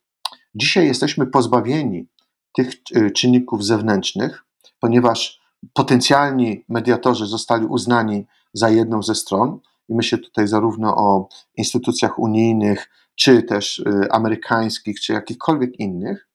[0.56, 2.08] Dzisiaj jesteśmy pozbawieni
[2.56, 2.84] tych
[3.15, 4.45] czynników zewnętrznych,
[4.80, 5.41] ponieważ
[5.73, 9.60] potencjalni mediatorzy zostali uznani za jedną ze stron.
[9.89, 16.28] I myślę tutaj zarówno o instytucjach unijnych, czy też amerykańskich, czy jakichkolwiek innych.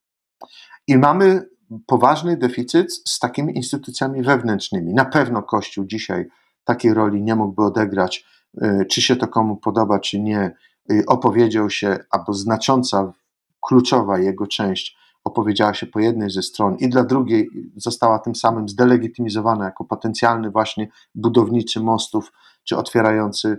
[0.87, 1.49] I mamy
[1.87, 4.93] poważny deficyt z takimi instytucjami wewnętrznymi.
[4.93, 6.25] Na pewno Kościół dzisiaj
[6.63, 8.25] takiej roli nie mógłby odegrać,
[8.63, 10.55] y, czy się to komu podoba, czy nie.
[10.91, 13.13] Y, opowiedział się, albo znacząca,
[13.61, 18.69] kluczowa jego część opowiedziała się po jednej ze stron i dla drugiej została tym samym
[18.69, 22.31] zdelegitymizowana jako potencjalny właśnie budowniczy mostów
[22.63, 23.57] czy otwierający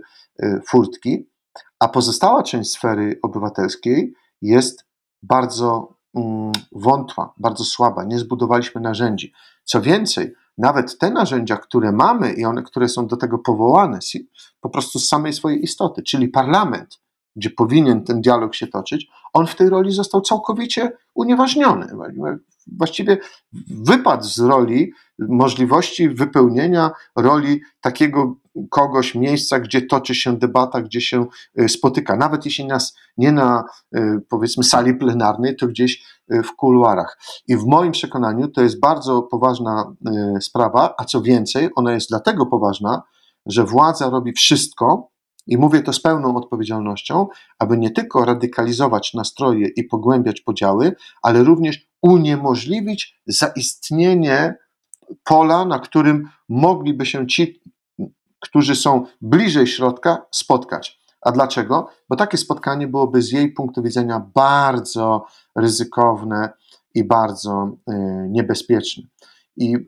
[0.67, 1.27] furtki
[1.79, 4.85] a pozostała część sfery obywatelskiej jest
[5.23, 5.96] bardzo
[6.71, 8.03] wątła, bardzo słaba.
[8.03, 9.33] Nie zbudowaliśmy narzędzi.
[9.63, 13.99] Co więcej, nawet te narzędzia, które mamy i one, które są do tego powołane,
[14.61, 16.99] po prostu z samej swojej istoty, czyli parlament,
[17.35, 21.87] gdzie powinien ten dialog się toczyć, on w tej roli został całkowicie unieważniony.
[22.77, 23.17] Właściwie
[23.69, 28.35] wypadł z roli możliwości wypełnienia roli takiego
[28.69, 31.25] kogoś, miejsca, gdzie toczy się debata, gdzie się
[31.59, 32.17] y, spotyka.
[32.17, 33.63] Nawet jeśli nas nie na
[33.95, 37.19] y, powiedzmy sali plenarnej, to gdzieś y, w kuluarach.
[37.47, 39.93] I w moim przekonaniu to jest bardzo poważna
[40.41, 43.03] sprawa, a co więcej, ona jest dlatego poważna,
[43.45, 45.09] że władza robi wszystko,
[45.47, 47.27] i mówię to z pełną odpowiedzialnością,
[47.59, 54.55] aby nie tylko radykalizować nastroje i pogłębiać podziały, ale również uniemożliwić zaistnienie
[55.23, 57.61] pola, na którym mogliby się ci,
[58.39, 60.99] którzy są bliżej środka, spotkać.
[61.21, 61.89] A dlaczego?
[62.09, 66.49] Bo takie spotkanie byłoby z jej punktu widzenia bardzo ryzykowne
[66.93, 67.93] i bardzo y,
[68.29, 69.03] niebezpieczne.
[69.57, 69.81] I y,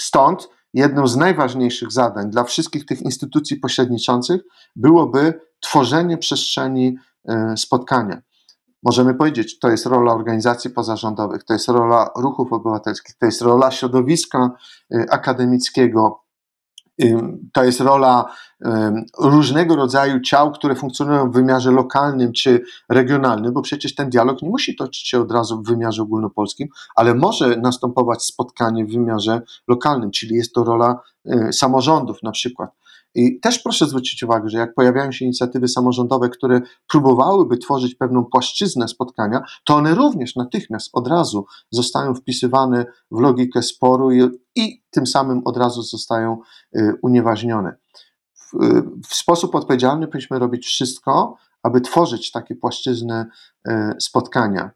[0.00, 4.40] stąd jedną z najważniejszych zadań dla wszystkich tych instytucji pośredniczących
[4.76, 6.96] byłoby tworzenie przestrzeni
[7.28, 8.22] e, spotkania.
[8.82, 13.70] Możemy powiedzieć, to jest rola organizacji pozarządowych, to jest rola ruchów obywatelskich, to jest rola
[13.70, 14.50] środowiska
[14.94, 16.20] e, akademickiego,
[17.52, 18.24] to jest rola
[19.18, 24.48] różnego rodzaju ciał, które funkcjonują w wymiarze lokalnym czy regionalnym, bo przecież ten dialog nie
[24.48, 30.10] musi toczyć się od razu w wymiarze ogólnopolskim, ale może następować spotkanie w wymiarze lokalnym,
[30.10, 32.70] czyli jest to rola e, samorządów na przykład.
[33.14, 38.24] I też proszę zwrócić uwagę, że jak pojawiają się inicjatywy samorządowe, które próbowałyby tworzyć pewną
[38.24, 44.22] płaszczyznę spotkania, to one również natychmiast od razu zostają wpisywane w logikę sporu i,
[44.54, 46.38] i tym samym od razu zostają
[46.76, 47.76] y, unieważnione.
[48.34, 53.26] W, w sposób odpowiedzialny powinniśmy robić wszystko, aby tworzyć takie płaszczyzny
[53.68, 54.70] y, spotkania.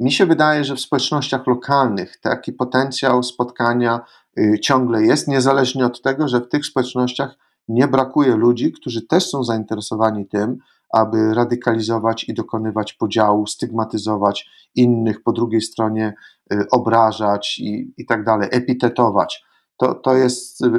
[0.00, 4.00] Mi się wydaje, że w społecznościach lokalnych taki potencjał spotkania
[4.38, 7.36] y, ciągle jest, niezależnie od tego, że w tych społecznościach
[7.72, 10.58] nie brakuje ludzi, którzy też są zainteresowani tym,
[10.92, 16.14] aby radykalizować i dokonywać podziału, stygmatyzować innych, po drugiej stronie
[16.52, 19.44] y, obrażać i, i tak dalej, epitetować.
[19.76, 20.70] To, to jest y,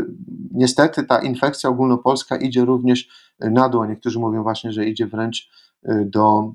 [0.52, 3.08] niestety ta infekcja ogólnopolska idzie również
[3.40, 5.50] na dół, niektórzy mówią właśnie, że idzie wręcz
[5.86, 6.54] y, do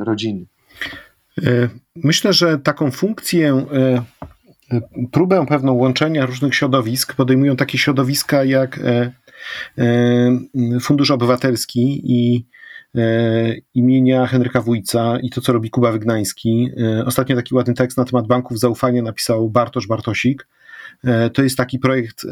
[0.00, 0.46] rodziny.
[1.96, 3.66] Myślę, że taką funkcję
[5.12, 8.80] próbę pewną łączenia różnych środowisk podejmują takie środowiska jak
[10.80, 12.46] Fundusz Obywatelski i
[12.94, 16.70] e, imienia Henryka Wójca i to, co robi Kuba Wygnański.
[17.06, 20.48] Ostatnio taki ładny tekst na temat banków zaufania napisał Bartosz Bartosik.
[21.32, 22.26] To jest taki projekt,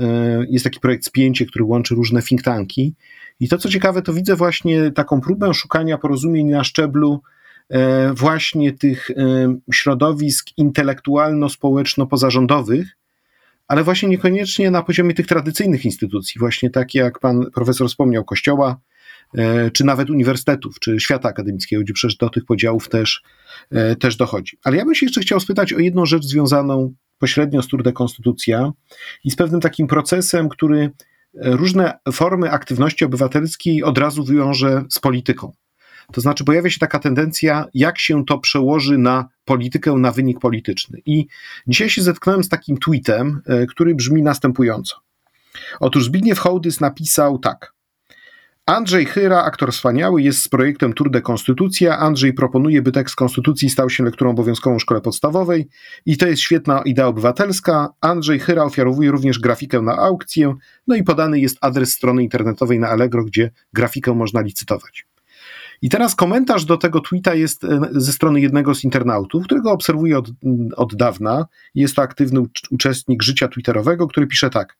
[0.48, 2.94] jest taki projekt Spięcie, który łączy różne think tanki.
[3.40, 7.22] I to, co ciekawe, to widzę właśnie taką próbę szukania porozumień na szczeblu
[7.68, 9.14] E, właśnie tych e,
[9.72, 12.86] środowisk intelektualno-społeczno-pozarządowych,
[13.68, 18.80] ale właśnie niekoniecznie na poziomie tych tradycyjnych instytucji, właśnie tak jak pan profesor wspomniał, kościoła,
[19.34, 23.22] e, czy nawet uniwersytetów, czy świata akademickiego, gdzie przecież do tych podziałów też,
[24.00, 24.58] też dochodzi.
[24.64, 28.72] Ale ja bym się jeszcze chciał spytać o jedną rzecz związaną pośrednio z Tour Konstytucja
[29.24, 30.90] i z pewnym takim procesem, który
[31.34, 35.52] różne formy aktywności obywatelskiej od razu wiąże z polityką.
[36.12, 41.00] To znaczy pojawia się taka tendencja, jak się to przełoży na politykę, na wynik polityczny.
[41.06, 41.26] I
[41.66, 44.96] dzisiaj się zetknąłem z takim tweetem, e, który brzmi następująco.
[45.80, 47.76] Otóż Zbigniew Hołdys napisał tak.
[48.66, 51.98] Andrzej Chyra, aktor wspaniały, jest z projektem Tour de Konstytucja.
[51.98, 55.68] Andrzej proponuje, by tekst konstytucji stał się lekturą obowiązkową w szkole podstawowej
[56.06, 57.88] i to jest świetna idea obywatelska.
[58.00, 60.54] Andrzej Chyra ofiarowuje również grafikę na aukcję,
[60.86, 65.06] no i podany jest adres strony internetowej na Allegro, gdzie grafikę można licytować.
[65.82, 70.18] I teraz komentarz do tego tweeta jest e, ze strony jednego z internautów, którego obserwuję
[70.18, 70.30] od,
[70.76, 71.46] od dawna.
[71.74, 74.76] Jest to aktywny uczestnik życia twitterowego, który pisze tak.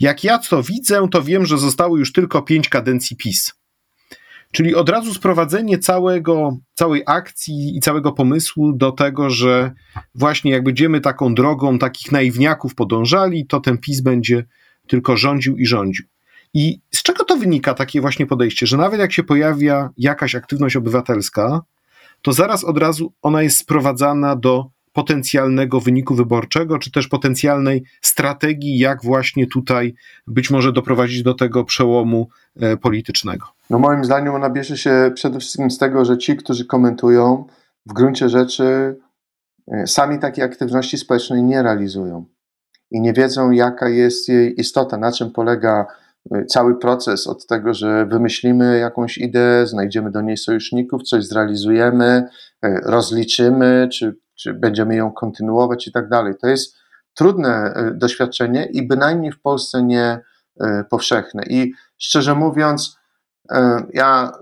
[0.00, 3.52] Jak ja to widzę, to wiem, że zostało już tylko pięć kadencji PiS.
[4.52, 9.72] Czyli od razu sprowadzenie całego, całej akcji i całego pomysłu do tego, że
[10.14, 14.44] właśnie jak będziemy taką drogą takich naiwniaków podążali, to ten PiS będzie
[14.86, 16.06] tylko rządził i rządził.
[16.54, 20.76] I z czego to wynika takie właśnie podejście, że nawet jak się pojawia jakaś aktywność
[20.76, 21.60] obywatelska,
[22.22, 28.78] to zaraz od razu ona jest sprowadzana do potencjalnego wyniku wyborczego, czy też potencjalnej strategii,
[28.78, 29.94] jak właśnie tutaj
[30.26, 32.28] być może doprowadzić do tego przełomu
[32.60, 33.46] e, politycznego?
[33.70, 37.44] No moim zdaniem ona bierze się przede wszystkim z tego, że ci, którzy komentują,
[37.86, 38.96] w gruncie rzeczy
[39.68, 42.24] e, sami takiej aktywności społecznej nie realizują
[42.90, 45.86] i nie wiedzą, jaka jest jej istota, na czym polega
[46.48, 52.28] cały proces od tego, że wymyślimy jakąś ideę, znajdziemy do niej sojuszników, coś zrealizujemy,
[52.84, 56.34] rozliczymy, czy czy będziemy ją kontynuować i tak dalej.
[56.40, 56.76] To jest
[57.14, 60.20] trudne e, doświadczenie i bynajmniej w Polsce nie
[60.60, 61.42] e, powszechne.
[61.46, 62.98] I szczerze mówiąc,
[63.50, 64.32] e, ja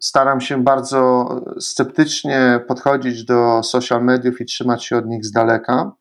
[0.00, 1.28] staram się bardzo
[1.60, 5.92] sceptycznie podchodzić do social mediów i trzymać się od nich z daleka.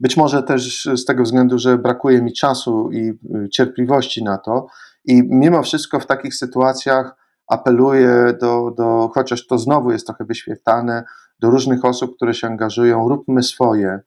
[0.00, 3.12] Być może też z tego względu, że brakuje mi czasu i
[3.50, 4.66] cierpliwości na to.
[5.04, 7.16] I mimo wszystko w takich sytuacjach
[7.48, 11.04] apeluję do, do chociaż to znowu jest trochę wyświetlane,
[11.40, 14.00] do różnych osób, które się angażują, róbmy swoje.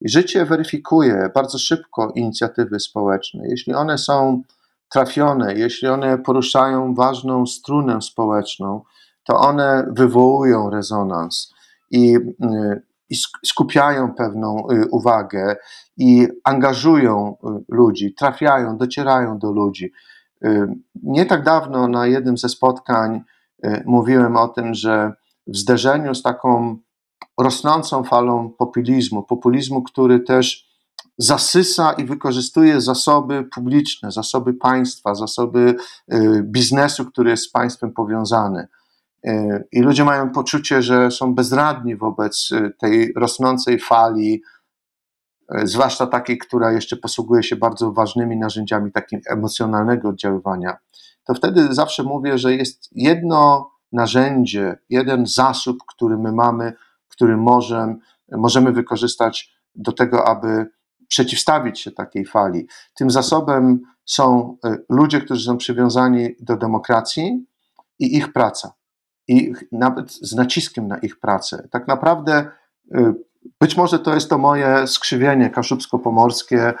[0.00, 3.48] I życie weryfikuje bardzo szybko inicjatywy społeczne.
[3.48, 4.42] Jeśli one są
[4.88, 8.82] trafione, jeśli one poruszają ważną strunę społeczną,
[9.24, 11.54] to one wywołują rezonans
[11.90, 15.56] i, y, i skupiają pewną y, uwagę
[15.96, 19.92] i angażują y, ludzi, trafiają, docierają do ludzi.
[21.02, 23.20] Nie tak dawno na jednym ze spotkań
[23.86, 25.12] mówiłem o tym, że
[25.46, 26.76] w zderzeniu z taką
[27.40, 30.72] rosnącą falą populizmu, populizmu, który też
[31.18, 35.74] zasysa i wykorzystuje zasoby publiczne, zasoby państwa, zasoby
[36.12, 38.68] y, biznesu, który jest z państwem powiązany.
[39.26, 44.42] Y, I ludzie mają poczucie, że są bezradni wobec y, tej rosnącej fali,
[45.64, 50.76] zwłaszcza takiej, która jeszcze posługuje się bardzo ważnymi narzędziami takim emocjonalnego oddziaływania.
[51.24, 56.72] To wtedy zawsze mówię, że jest jedno narzędzie, jeden zasób, który my mamy,
[57.08, 57.96] który możemy,
[58.32, 60.66] możemy wykorzystać do tego, aby
[61.08, 62.68] przeciwstawić się takiej fali.
[62.94, 67.46] Tym zasobem są e, ludzie, którzy są przywiązani do demokracji
[67.98, 68.72] i ich praca.
[69.28, 71.68] I nawet z naciskiem na ich pracę.
[71.70, 72.46] Tak naprawdę
[72.94, 73.14] e,
[73.60, 76.74] być może to jest to moje skrzywienie kaszubsko-pomorskie,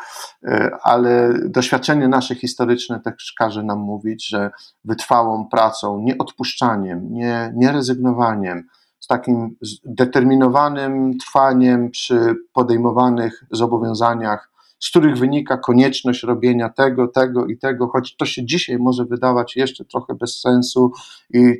[0.44, 4.50] e, ale doświadczenie nasze historyczne też każe nam mówić, że
[4.84, 8.68] wytrwałą pracą, nieodpuszczaniem, nie, nierezygnowaniem,
[9.00, 17.58] z takim determinowanym trwaniem przy podejmowanych zobowiązaniach, z których wynika konieczność robienia tego, tego i
[17.58, 20.92] tego, choć to się dzisiaj może wydawać jeszcze trochę bez sensu
[21.34, 21.58] i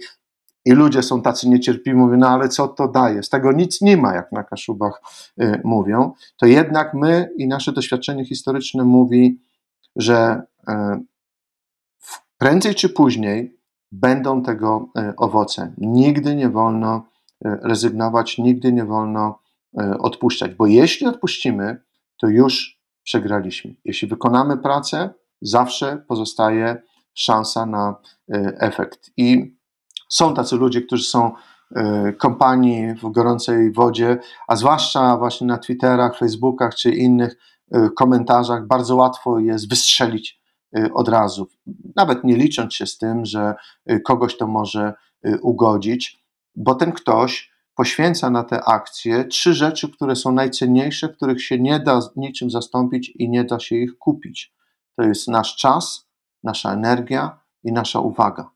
[0.65, 3.23] i ludzie są tacy niecierpliwi, mówią, no ale co to daje?
[3.23, 5.03] Z tego nic nie ma, jak na Kaszubach
[5.43, 6.13] y, mówią.
[6.37, 9.41] To jednak my i nasze doświadczenie historyczne mówi,
[9.97, 10.73] że y,
[12.39, 13.59] prędzej czy później
[13.93, 15.75] będą tego y, owoce.
[15.79, 17.05] Nigdy nie wolno
[17.45, 19.39] rezygnować, nigdy nie wolno
[19.99, 21.83] odpuszczać, bo jeśli odpuścimy,
[22.17, 23.75] to już przegraliśmy.
[23.85, 26.83] Jeśli wykonamy pracę, zawsze pozostaje
[27.15, 27.97] szansa na
[28.59, 29.11] efekt.
[29.17, 29.57] I
[30.13, 31.33] są tacy ludzie, którzy są
[31.77, 37.37] e, kompanii w gorącej wodzie, a zwłaszcza właśnie na Twitterach, Facebookach czy innych
[37.73, 40.41] e, komentarzach bardzo łatwo jest wystrzelić
[40.77, 41.49] e, od razu,
[41.97, 43.55] nawet nie licząc się z tym, że
[44.05, 44.95] kogoś to może
[45.43, 46.25] ugodzić,
[46.57, 51.81] bo ten ktoś poświęca na te akcje trzy rzeczy, które są najcenniejsze, których się nie
[51.81, 54.55] da niczym zastąpić i nie da się ich kupić.
[54.97, 56.09] To jest nasz czas,
[56.43, 58.52] nasza energia i nasza uwaga.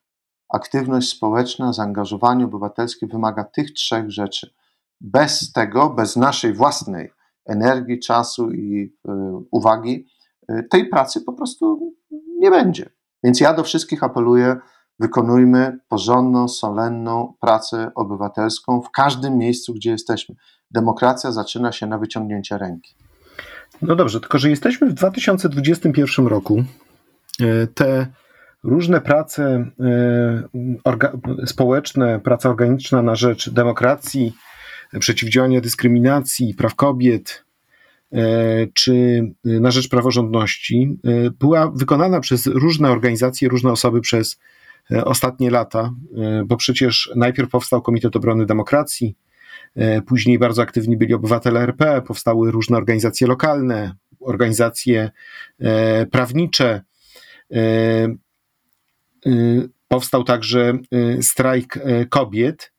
[0.49, 4.55] Aktywność społeczna, zaangażowanie obywatelskie wymaga tych trzech rzeczy.
[5.01, 7.13] Bez tego, bez naszej własnej
[7.47, 9.11] energii, czasu i y,
[9.51, 10.07] uwagi,
[10.51, 11.95] y, tej pracy po prostu
[12.39, 12.91] nie będzie.
[13.25, 14.57] Więc ja do wszystkich apeluję,
[14.99, 20.35] wykonujmy porządną, solenną pracę obywatelską w każdym miejscu, gdzie jesteśmy.
[20.71, 22.95] Demokracja zaczyna się na wyciągnięcie ręki.
[23.83, 26.65] No dobrze, tylko że jesteśmy w 2021 roku.
[27.41, 28.07] E, te
[28.67, 29.71] różne prace
[31.47, 34.33] społeczne, praca organiczna na rzecz demokracji,
[34.99, 37.45] przeciwdziałania dyskryminacji, praw kobiet,
[38.75, 40.99] czy na rzecz praworządności,
[41.39, 44.39] była wykonana przez różne organizacje, różne osoby przez
[45.05, 45.91] ostatnie lata,
[46.47, 49.17] bo przecież najpierw powstał Komitet Obrony Demokracji,
[49.77, 55.11] E, później bardzo aktywni byli obywatele RP, powstały różne organizacje lokalne, organizacje
[55.61, 56.83] e, prawnicze.
[59.27, 59.31] E,
[59.89, 60.79] powstał także
[61.21, 62.73] strajk kobiet.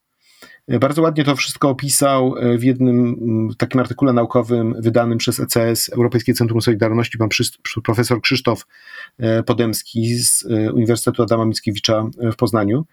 [0.80, 3.16] Bardzo ładnie to wszystko opisał w jednym
[3.58, 7.30] takim artykule naukowym wydanym przez ECS, Europejskie Centrum Solidarności, pan
[7.84, 8.66] profesor Krzysztof
[9.46, 12.86] Podemski z Uniwersytetu Adama Mickiewicza w Poznaniu.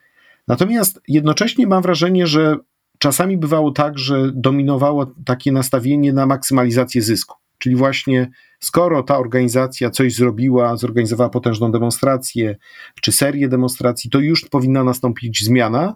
[0.49, 2.57] Natomiast jednocześnie mam wrażenie, że
[2.99, 7.37] czasami bywało tak, że dominowało takie nastawienie na maksymalizację zysku.
[7.59, 8.31] Czyli właśnie
[8.65, 12.57] skoro ta organizacja coś zrobiła, zorganizowała potężną demonstrację
[13.01, 15.95] czy serię demonstracji, to już powinna nastąpić zmiana,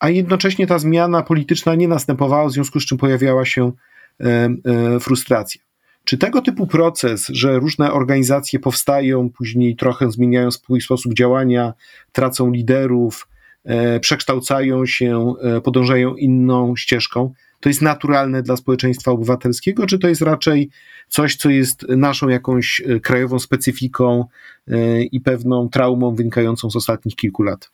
[0.00, 3.72] a jednocześnie ta zmiana polityczna nie następowała, w związku z czym pojawiała się
[4.20, 5.62] e, e, frustracja.
[6.04, 11.74] Czy tego typu proces, że różne organizacje powstają, później trochę zmieniają swój sposób działania,
[12.12, 13.28] tracą liderów,
[13.68, 15.34] E, przekształcają się,
[15.64, 17.32] podążają inną ścieżką.
[17.60, 20.70] To jest naturalne dla społeczeństwa obywatelskiego, czy to jest raczej
[21.08, 24.24] coś, co jest naszą jakąś e, krajową specyfiką
[25.12, 27.70] i pewną traumą wynikającą z ostatnich kilku lat?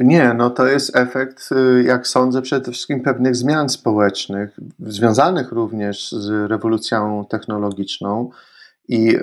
[0.00, 1.50] Nie, no to jest efekt,
[1.84, 8.30] jak sądzę, przede wszystkim pewnych zmian społecznych, związanych również z rewolucją technologiczną
[8.88, 9.18] i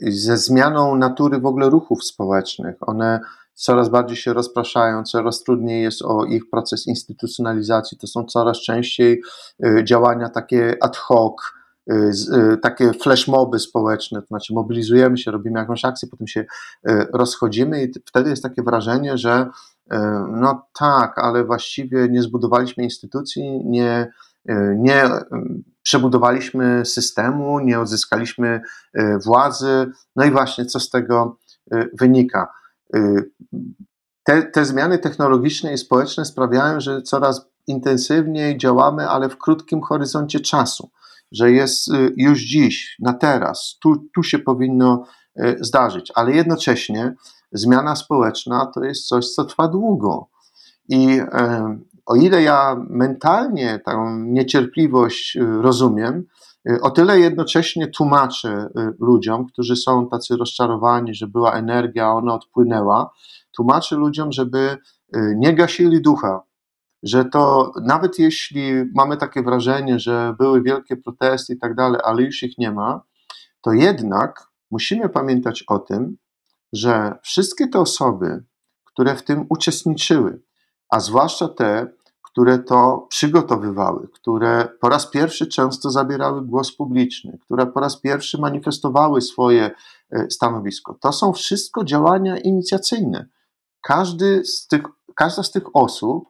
[0.00, 2.76] ze zmianą natury w ogóle ruchów społecznych.
[2.80, 3.20] One
[3.54, 7.98] coraz bardziej się rozpraszają, coraz trudniej jest o ich proces instytucjonalizacji.
[7.98, 9.22] To są coraz częściej
[9.64, 11.34] y, działania takie ad hoc,
[11.90, 12.10] y,
[12.52, 16.44] y, takie flashmoby społeczne, to znaczy mobilizujemy się, robimy jakąś akcję, potem się
[17.12, 19.46] rozchodzimy i wtedy jest takie wrażenie, że
[20.28, 24.12] no tak, ale właściwie nie zbudowaliśmy instytucji, nie,
[24.76, 25.04] nie
[25.82, 28.60] przebudowaliśmy systemu, nie odzyskaliśmy
[29.24, 31.36] władzy, no i właśnie co z tego
[32.00, 32.48] wynika.
[32.96, 33.30] Y,
[34.22, 40.40] te, te zmiany technologiczne i społeczne sprawiają, że coraz intensywniej działamy, ale w krótkim horyzoncie
[40.40, 40.90] czasu,
[41.32, 45.04] że jest y, już dziś, na teraz, tu, tu się powinno
[45.40, 47.14] y, zdarzyć, ale jednocześnie
[47.52, 50.28] zmiana społeczna to jest coś, co trwa długo.
[50.88, 51.20] I
[52.06, 56.24] o ile ja mentalnie tę niecierpliwość rozumiem,
[56.82, 63.10] o tyle jednocześnie tłumaczę y, ludziom, którzy są tacy rozczarowani, że była energia, ona odpłynęła,
[63.56, 64.58] tłumaczę ludziom, żeby
[65.16, 66.42] y, nie gasili ducha,
[67.02, 72.22] że to nawet jeśli mamy takie wrażenie, że były wielkie protesty i tak dalej, ale
[72.22, 73.02] już ich nie ma,
[73.60, 76.16] to jednak musimy pamiętać o tym,
[76.72, 78.44] że wszystkie te osoby,
[78.84, 80.42] które w tym uczestniczyły,
[80.88, 81.92] a zwłaszcza te,
[82.32, 88.38] które to przygotowywały, które po raz pierwszy często zabierały głos publiczny, które po raz pierwszy
[88.38, 89.70] manifestowały swoje
[90.10, 90.98] e, stanowisko.
[91.00, 93.28] To są wszystko działania inicjacyjne.
[93.80, 94.82] Każdy z tych,
[95.14, 96.28] każda z tych osób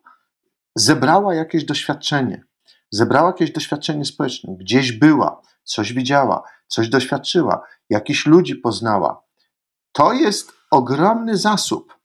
[0.77, 2.45] zebrała jakieś doświadczenie,
[2.91, 9.23] zebrała jakieś doświadczenie społeczne, gdzieś była, coś widziała, coś doświadczyła, jakichś ludzi poznała.
[9.93, 12.02] To jest ogromny zasób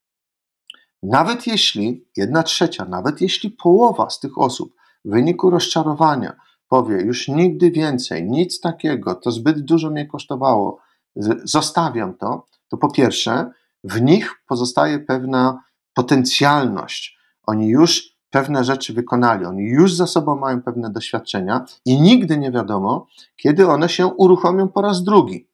[1.04, 4.74] nawet jeśli jedna trzecia, nawet jeśli połowa z tych osób
[5.06, 6.36] w wyniku rozczarowania
[6.68, 10.80] powie już nigdy więcej, nic takiego, to zbyt dużo mnie kosztowało,
[11.44, 13.52] zostawiam to, to po pierwsze
[13.84, 17.18] w nich pozostaje pewna potencjalność.
[17.44, 22.52] Oni już pewne rzeczy wykonali, oni już za sobą mają pewne doświadczenia i nigdy nie
[22.52, 25.50] wiadomo, kiedy one się uruchomią po raz drugi.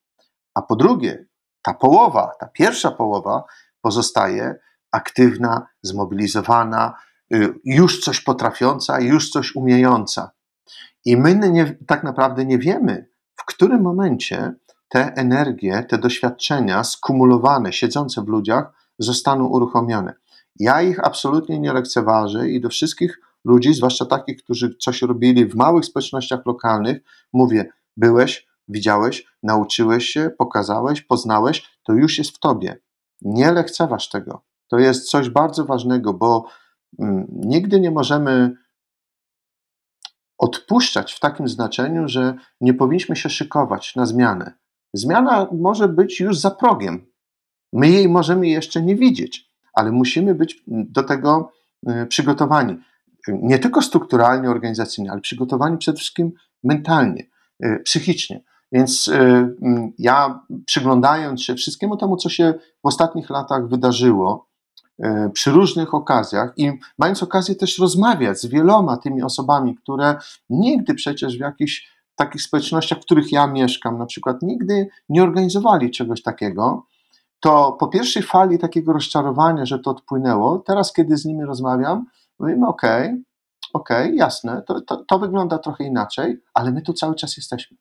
[0.53, 1.25] A po drugie,
[1.61, 3.43] ta połowa, ta pierwsza połowa
[3.81, 4.55] pozostaje
[4.93, 6.93] aktywna, zmobilizowana,
[7.33, 10.31] y, już coś potrafiąca, już coś umiejąca.
[11.05, 14.53] I my nie, tak naprawdę nie wiemy, w którym momencie
[14.89, 20.13] te energie, te doświadczenia skumulowane, siedzące w ludziach, zostaną uruchomione.
[20.59, 25.55] Ja ich absolutnie nie lekceważę i do wszystkich ludzi, zwłaszcza takich, którzy coś robili w
[25.55, 26.97] małych społecznościach lokalnych,
[27.33, 32.77] mówię: byłeś, widziałeś, nauczyłeś się, pokazałeś, poznałeś, to już jest w tobie.
[33.21, 34.41] Nie lekceważ tego
[34.73, 36.45] to jest coś bardzo ważnego, bo
[36.99, 38.55] mm, nigdy nie możemy
[40.37, 44.53] odpuszczać w takim znaczeniu, że nie powinniśmy się szykować na zmianę.
[44.93, 47.05] Zmiana może być już za progiem.
[47.73, 51.51] My jej możemy jeszcze nie widzieć, ale musimy być do tego
[51.89, 52.77] y, przygotowani.
[53.27, 56.31] Nie tylko strukturalnie, organizacyjnie, ale przygotowani przede wszystkim
[56.63, 57.23] mentalnie,
[57.65, 58.43] y, psychicznie.
[58.71, 59.11] Więc
[59.97, 62.53] ja przyglądając się wszystkiemu temu, co się
[62.83, 64.52] w ostatnich latach wydarzyło,
[65.33, 70.15] przy różnych okazjach i mając okazję też rozmawiać z wieloma tymi osobami, które
[70.49, 75.91] nigdy przecież w jakichś takich społecznościach, w których ja mieszkam, na przykład nigdy nie organizowali
[75.91, 76.85] czegoś takiego,
[77.39, 82.05] to po pierwszej fali takiego rozczarowania, że to odpłynęło, teraz kiedy z nimi rozmawiam,
[82.39, 82.81] mówimy ok,
[83.73, 87.77] ok, jasne, to, to, to wygląda trochę inaczej, ale my tu cały czas jesteśmy.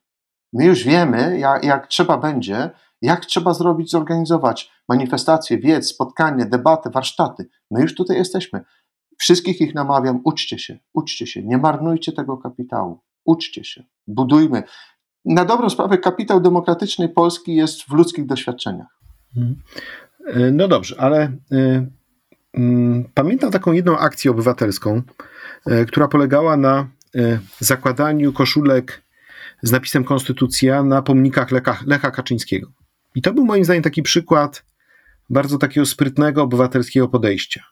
[0.53, 2.69] My już wiemy, jak, jak trzeba będzie,
[3.01, 7.49] jak trzeba zrobić, zorganizować manifestacje, wiec, spotkanie, debaty, warsztaty.
[7.71, 8.61] My już tutaj jesteśmy.
[9.17, 14.63] Wszystkich ich namawiam, uczcie się, uczcie się, nie marnujcie tego kapitału, uczcie się, budujmy.
[15.25, 18.99] Na dobrą sprawę kapitał demokratycznej Polski jest w ludzkich doświadczeniach.
[19.37, 19.55] Mhm.
[20.27, 21.55] E, no dobrze, ale y,
[22.57, 25.01] y, pamiętam taką jedną akcję obywatelską,
[25.67, 26.87] y, która polegała na
[27.59, 29.03] zakładaniu koszulek
[29.63, 32.71] z napisem Konstytucja na pomnikach Lecha, Lecha Kaczyńskiego.
[33.15, 34.65] I to był moim zdaniem taki przykład
[35.29, 37.63] bardzo takiego sprytnego obywatelskiego podejścia.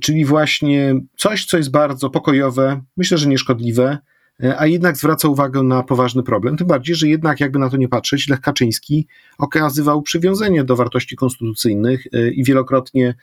[0.00, 3.98] Czyli właśnie coś, co jest bardzo pokojowe, myślę, że nieszkodliwe,
[4.42, 6.56] E, a jednak zwraca uwagę na poważny problem.
[6.56, 9.06] Tym bardziej, że jednak, jakby na to nie patrzeć, Lech Kaczyński
[9.38, 13.14] okazywał przywiązanie do wartości konstytucyjnych e, i wielokrotnie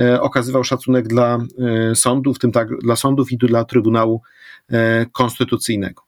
[0.00, 1.38] e, okazywał szacunek dla
[1.94, 4.22] sądów, w tym tak dla sądów i dla Trybunału
[5.12, 6.05] Konstytucyjnego.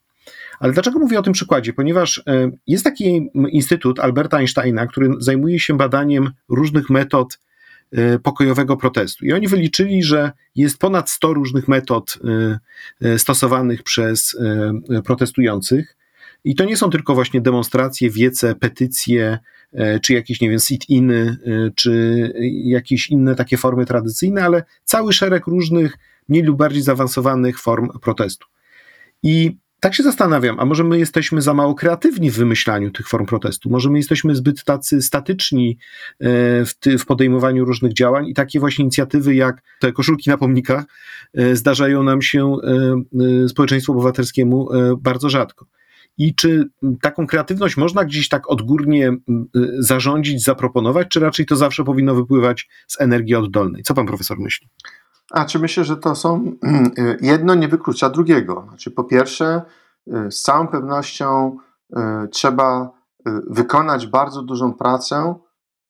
[0.61, 1.73] Ale dlaczego mówię o tym przykładzie?
[1.73, 2.23] Ponieważ
[2.67, 7.39] jest taki instytut Alberta Einsteina, który zajmuje się badaniem różnych metod
[7.93, 9.27] E, pokojowego protestu.
[9.27, 14.37] I oni wyliczyli, że jest ponad 100 różnych metod e, e, stosowanych przez
[15.05, 15.97] protestujących.
[16.45, 19.39] I to nie są tylko właśnie demonstracje, wiece, petycje,
[20.03, 21.37] czy jakieś, nie wiem, sit-iny,
[21.75, 22.33] czy
[22.65, 25.99] jakieś inne takie formy tradycyjne, ale cały szereg różnych,
[26.29, 28.47] mniej lub bardziej zaawansowanych form protestu.
[29.23, 33.27] I tak się zastanawiam, a może my jesteśmy za mało kreatywni w wymyślaniu tych form
[33.27, 33.71] protestu?
[33.71, 35.79] Może my jesteśmy zbyt tacy statyczni
[36.21, 36.27] e,
[36.65, 40.85] w, ty, w podejmowaniu różnych działań i takie właśnie inicjatywy jak te koszulki na pomnikach
[41.35, 42.57] e, zdarzają nam się
[43.45, 44.69] e, społeczeństwu obywatelskiemu
[45.01, 45.67] bardzo rzadko.
[46.19, 46.69] I czy
[47.01, 49.17] taką kreatywność można gdzieś tak odgórnie
[49.79, 53.83] zarządzić, zaproponować, czy raczej to zawsze powinno wypływać z energii oddolnej?
[53.83, 54.69] Co pan profesor myśli?
[55.33, 56.53] A czy myślę, że to są
[57.21, 58.65] jedno nie wyklucza drugiego.
[58.69, 59.63] Znaczy, po pierwsze,
[60.07, 61.57] y, z całą pewnością
[61.97, 62.91] y, trzeba
[63.29, 65.35] y, wykonać bardzo dużą pracę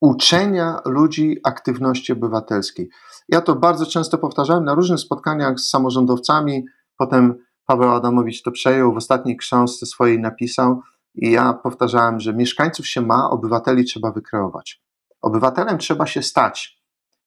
[0.00, 2.88] uczenia ludzi aktywności obywatelskiej.
[3.28, 6.64] Ja to bardzo często powtarzałem na różnych spotkaniach z samorządowcami,
[6.98, 7.34] potem
[7.66, 10.80] Paweł Adamowicz to przejął, w ostatniej książce swojej napisał
[11.14, 14.82] i ja powtarzałem, że mieszkańców się ma, obywateli trzeba wykreować.
[15.20, 16.77] Obywatelem trzeba się stać.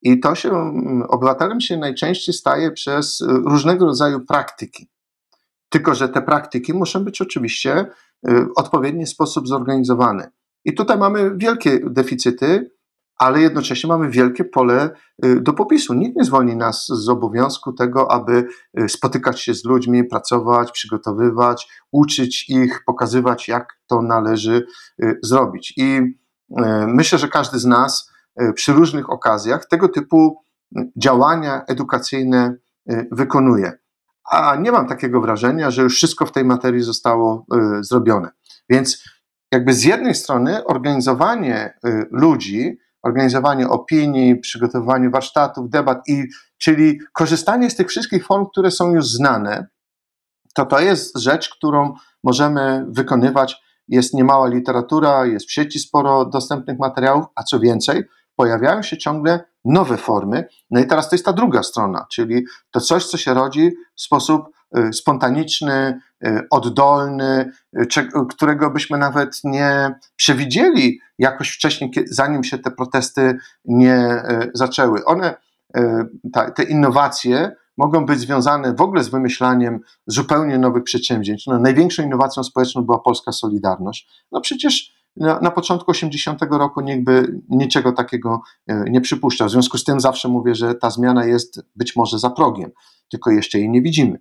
[0.02, 0.74] I to się,
[1.08, 4.88] obywatelem się najczęściej staje przez y, różnego rodzaju praktyki.
[5.70, 7.86] Tylko, że te praktyki muszą być oczywiście
[8.24, 10.32] w y, odpowiedni sposób zorganizowane.
[10.66, 12.72] I tutaj mamy wielkie deficyty,
[13.18, 14.90] ale jednocześnie mamy wielkie pole
[15.26, 15.94] y, do popisu.
[15.94, 18.48] Nikt nie zwolni nas z obowiązku tego, aby
[18.88, 24.66] spotykać się z ludźmi, pracować, przygotowywać, uczyć ich, pokazywać, jak to należy
[25.24, 25.74] zrobić.
[25.78, 26.02] I
[26.88, 28.11] myślę, że każdy z nas
[28.56, 30.42] przy różnych okazjach tego typu
[30.98, 32.56] działania edukacyjne
[32.90, 33.72] e, wykonuje.
[34.32, 38.30] A nie mam takiego wrażenia, że już wszystko w tej materii zostało e, zrobione.
[38.70, 39.04] Więc
[39.52, 41.74] jakby z jednej strony organizowanie
[42.12, 46.28] ludzi, organizowanie opinii, przygotowywanie warsztatów, debat, i,
[46.58, 49.68] czyli korzystanie z tych wszystkich form, które są już znane,
[50.56, 53.62] to to jest rzecz, którą możemy wykonywać.
[53.88, 58.04] Jest niemała literatura, jest w sieci sporo dostępnych materiałów, a co więcej,
[58.42, 60.48] pojawiają się ciągle nowe formy.
[60.72, 64.02] No i teraz to jest ta druga strona, czyli to coś, co się rodzi w
[64.02, 67.88] sposób y, spontaniczny, y, oddolny, y,
[68.30, 74.24] którego byśmy nawet nie przewidzieli jakoś wcześniej, zanim się te protesty nie
[74.54, 75.06] zaczęły.
[75.06, 75.36] One,
[76.56, 81.48] te innowacje mogą być związane w ogóle z wymyślaniem zupełnie nowych przedsięwzięć.
[81.48, 84.26] No, największą innowacją społeczną była polska Solidarność.
[84.32, 89.48] No przecież na, na początku 80 roku nikt by niczego takiego e, nie przypuszczał.
[89.48, 92.72] W związku z tym zawsze mówię, że ta zmiana jest być może za progiem,
[93.10, 94.20] tylko jeszcze jej nie widzimy.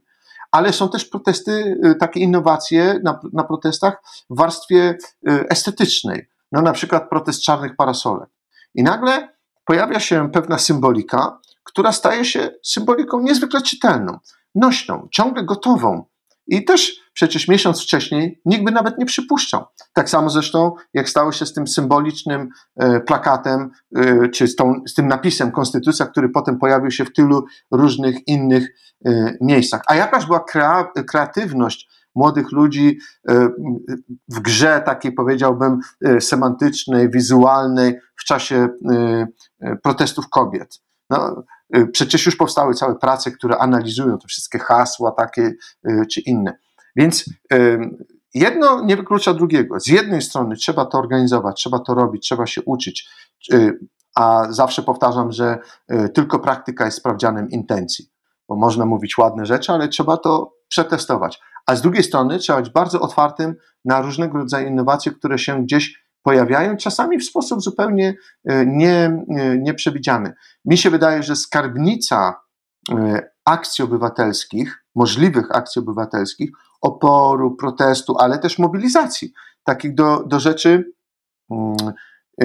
[0.53, 6.29] Ale są też protesty, e, takie innowacje na, na protestach w warstwie e, estetycznej.
[6.53, 8.29] No na przykład protest czarnych parasolek.
[8.75, 9.29] I nagle
[9.65, 14.19] pojawia się pewna symbolika, która staje się symboliką niezwykle czytelną,
[14.55, 16.05] nośną, ciągle gotową
[16.47, 19.65] i też przecież miesiąc wcześniej nikt by nawet nie przypuszczał.
[19.93, 24.75] Tak samo zresztą, jak stało się z tym symbolicznym e, plakatem, e, czy z, tą,
[24.87, 28.69] z tym napisem Konstytucja, który potem pojawił się w tylu różnych innych
[29.05, 29.83] e, miejscach.
[29.87, 30.45] A jakaż była
[31.07, 32.99] kreatywność młodych ludzi
[34.29, 35.79] w grze takiej powiedziałbym
[36.21, 38.69] semantycznej, wizualnej w czasie
[39.83, 40.81] protestów kobiet.
[41.11, 41.43] No,
[41.93, 45.53] przecież już powstały całe prace, które analizują te wszystkie hasła takie
[46.13, 46.59] czy inne.
[46.97, 47.25] Więc
[48.35, 49.81] jedno nie wyklucza drugiego.
[49.81, 53.09] Z jednej strony trzeba to organizować, trzeba to robić, trzeba się uczyć,
[54.15, 55.59] a zawsze powtarzam, że
[56.15, 58.11] tylko praktyka jest sprawdzianem intencji
[58.51, 61.41] bo można mówić ładne rzeczy, ale trzeba to przetestować.
[61.67, 63.55] A z drugiej strony trzeba być bardzo otwartym
[63.85, 68.15] na różnego rodzaju innowacje, które się gdzieś pojawiają, czasami w sposób zupełnie
[68.45, 70.33] e, nie, e, nieprzewidziany.
[70.65, 72.41] Mi się wydaje, że skarbnica
[72.91, 76.51] e, akcji obywatelskich, możliwych akcji obywatelskich,
[76.81, 79.33] oporu, protestu, ale też mobilizacji,
[79.65, 80.93] takich do, do rzeczy
[81.51, 81.77] mm,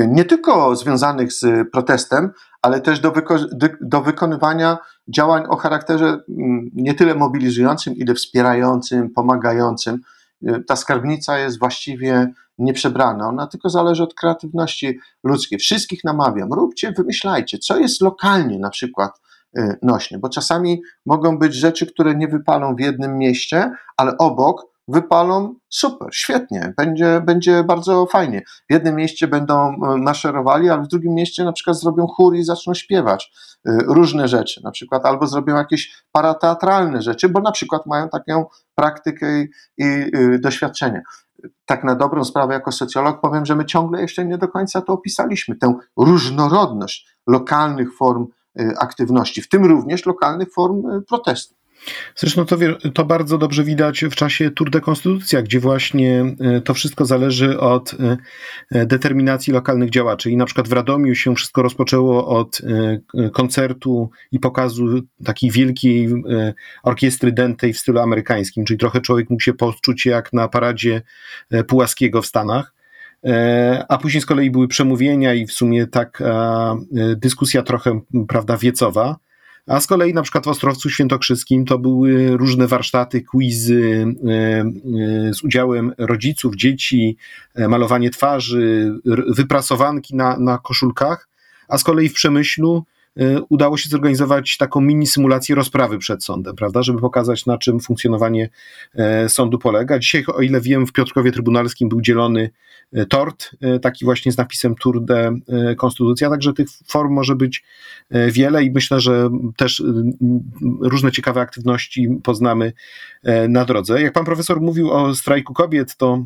[0.07, 6.69] nie tylko związanych z protestem, ale też do, wyko- do wykonywania działań o charakterze mm,
[6.73, 10.01] nie tyle mobilizującym, ile wspierającym, pomagającym.
[10.43, 15.59] Y, ta skarbnica jest właściwie nieprzebrana, ona tylko zależy od kreatywności ludzkiej.
[15.59, 19.21] Wszystkich namawiam, róbcie, wymyślajcie, co jest lokalnie na przykład
[19.57, 24.74] y, nośne, bo czasami mogą być rzeczy, które nie wypalą w jednym mieście, ale obok
[24.87, 28.41] wypalą, super, świetnie, będzie, będzie bardzo fajnie.
[28.69, 32.43] W jednym mieście będą e, maszerowali, ale w drugim mieście na przykład zrobią chór i
[32.43, 33.31] zaczną śpiewać
[33.65, 38.45] e, różne rzeczy, na przykład albo zrobią jakieś parateatralne rzeczy, bo na przykład mają taką
[38.75, 41.03] praktykę i, i e, doświadczenie.
[41.65, 44.93] Tak na dobrą sprawę jako socjolog powiem, że my ciągle jeszcze nie do końca to
[44.93, 48.27] opisaliśmy, tę różnorodność lokalnych form
[48.79, 51.55] aktywności, w tym również lokalnych form protestu.
[52.15, 52.57] Zresztą to,
[52.93, 57.59] to, bardzo dobrze widać w czasie Tour de Konstytucja, gdzie właśnie e, to wszystko zależy
[57.59, 58.17] od e,
[58.71, 60.31] e, determinacji lokalnych działaczy.
[60.31, 62.61] I na przykład w Radomiu się wszystko rozpoczęło od
[63.33, 66.09] koncertu i pokazu takiej wielkiej
[66.83, 71.01] orkiestry dętej w stylu amerykańskim, czyli trochę człowiek mógł się poczuć jak na paradzie
[71.67, 72.73] Pułaskiego w Stanach.
[73.89, 76.75] A później z kolei były przemówienia i w sumie taka
[77.15, 79.15] dyskusja trochę, prawda, wiecowa.
[79.67, 85.33] A z kolei na przykład w Ostrowcu Świętokrzyskim to były różne warsztaty, quizy e, e,
[85.33, 87.17] z udziałem rodziców, dzieci,
[87.55, 88.93] e, malowanie twarzy,
[89.27, 91.29] wyprasowanki na, na koszulkach,
[91.67, 92.85] a z kolei w Przemyślu
[93.49, 98.49] udało się zorganizować taką mini symulację rozprawy przed sądem, prawda, żeby pokazać na czym funkcjonowanie
[99.27, 99.99] sądu polega.
[99.99, 102.49] Dzisiaj, o ile wiem, w Piotrkowie Trybunalskim był dzielony
[102.93, 103.51] E, tort,
[103.81, 105.31] taki właśnie z napisem Tour de
[105.77, 107.63] Konstytucja, także tych form może być
[108.31, 109.83] wiele i myślę, że też
[110.81, 112.73] różne ciekawe aktywności poznamy
[113.49, 114.01] na drodze.
[114.01, 116.25] Jak pan profesor mówił o strajku kobiet, to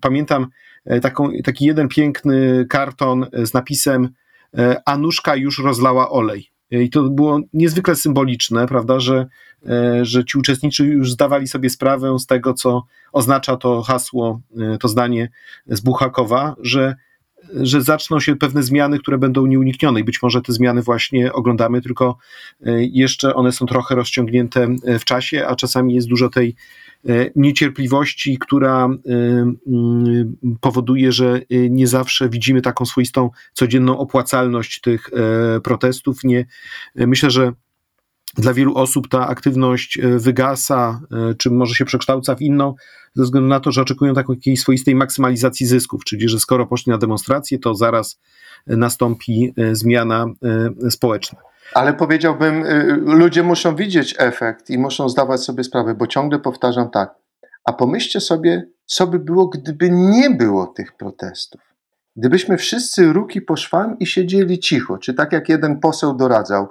[0.00, 0.46] pamiętam
[1.02, 4.08] taką, taki jeden piękny karton z napisem
[4.84, 6.54] Anuszka już rozlała olej.
[6.70, 9.26] I to było niezwykle symboliczne, prawda, że,
[9.66, 14.78] e, że ci uczestnicy już zdawali sobie sprawę z tego, co oznacza to hasło, e,
[14.78, 15.30] to zdanie
[15.66, 16.94] z Buchakowa, że
[17.62, 21.82] że zaczną się pewne zmiany, które będą nieuniknione i być może te zmiany właśnie oglądamy,
[21.82, 22.16] tylko
[22.66, 24.66] e, jeszcze one są trochę rozciągnięte
[24.98, 26.83] w czasie, a czasami jest dużo tej E,
[27.36, 28.88] niecierpliwości, która e,
[29.66, 35.10] mm, powoduje, że e, nie zawsze widzimy taką swoistą codzienną opłacalność tych
[35.62, 36.24] protestów.
[36.24, 36.46] Nie,
[36.94, 37.52] myślę, że
[38.34, 41.00] dla wielu osób ta aktywność wygasa,
[41.38, 42.74] czy może się przekształca w inną,
[43.14, 46.98] ze względu na to, że oczekują takiej swoistej maksymalizacji zysków, czyli że skoro poszli na
[46.98, 48.20] demonstrację, to zaraz
[48.66, 50.26] nastąpi zmiana
[50.90, 51.38] społeczna.
[51.74, 56.90] Ale powiedziałbym, y, ludzie muszą widzieć efekt i muszą zdawać sobie sprawę, bo ciągle powtarzam
[56.90, 57.14] tak.
[57.64, 61.60] A pomyślcie sobie, co by było, gdyby nie było tych protestów.
[62.16, 66.68] Gdybyśmy wszyscy ruki po szwam i siedzieli cicho, czy tak jak jeden poseł doradzał,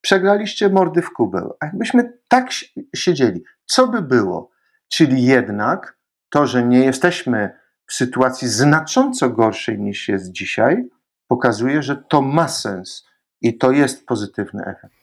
[0.00, 1.54] przegraliście mordy w kubeł.
[1.60, 2.50] A jakbyśmy tak
[2.96, 4.50] siedzieli, co by było?
[4.88, 5.96] Czyli jednak
[6.30, 7.50] to, że nie jesteśmy
[7.86, 10.88] w sytuacji znacząco gorszej niż jest dzisiaj,
[11.26, 13.07] pokazuje, że to ma sens
[13.42, 14.94] i to jest pozytywny efekt.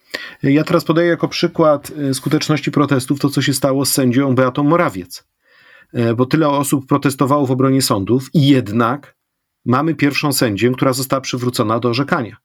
[0.44, 4.64] Ja teraz podaję jako przykład e, skuteczności protestów to, co się stało z sędzią Beatą
[4.64, 5.28] Morawiec.
[5.94, 9.16] E, bo tyle osób protestowało w obronie sądów i jednak
[9.66, 12.38] mamy pierwszą sędzię, która została przywrócona do orzekania.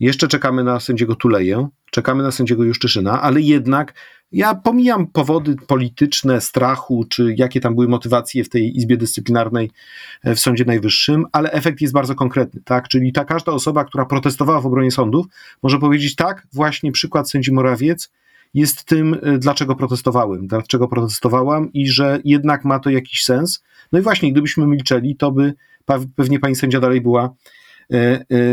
[0.00, 3.94] Jeszcze czekamy na sędziego Tuleję, czekamy na sędziego Juszczyszyna, ale jednak
[4.32, 9.70] ja pomijam powody polityczne, strachu, czy jakie tam były motywacje w tej Izbie Dyscyplinarnej
[10.24, 12.88] e, w Sądzie Najwyższym, ale efekt jest bardzo konkretny, tak?
[12.88, 15.26] Czyli ta każda osoba, która protestowała w obronie sądów,
[15.62, 18.12] może powiedzieć tak, właśnie przykład sędzi Morawiec
[18.54, 23.62] jest tym, e, dlaczego protestowałem, dlaczego protestowałam i że jednak ma to jakiś sens.
[23.92, 25.54] No i właśnie, gdybyśmy milczeli, to by
[26.16, 27.34] pewnie pani sędzia dalej była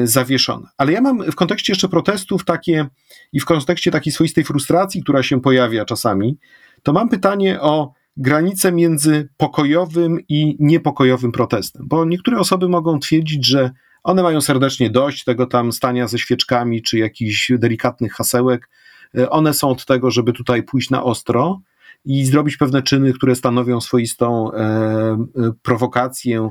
[0.03, 0.67] zawieszone.
[0.77, 2.87] Ale ja mam w kontekście jeszcze protestów takie
[3.33, 6.37] i w kontekście takiej swoistej frustracji, która się pojawia czasami,
[6.83, 13.47] to mam pytanie o granicę między pokojowym i niepokojowym protestem, bo niektóre osoby mogą twierdzić,
[13.47, 13.71] że
[14.03, 18.69] one mają serdecznie dość tego tam stania ze świeczkami czy jakichś delikatnych hasełek.
[19.17, 21.61] E, one są od tego, żeby tutaj pójść na ostro
[22.07, 25.17] i zrobić pewne czyny, które stanowią swoistą e, e,
[25.61, 26.49] prowokację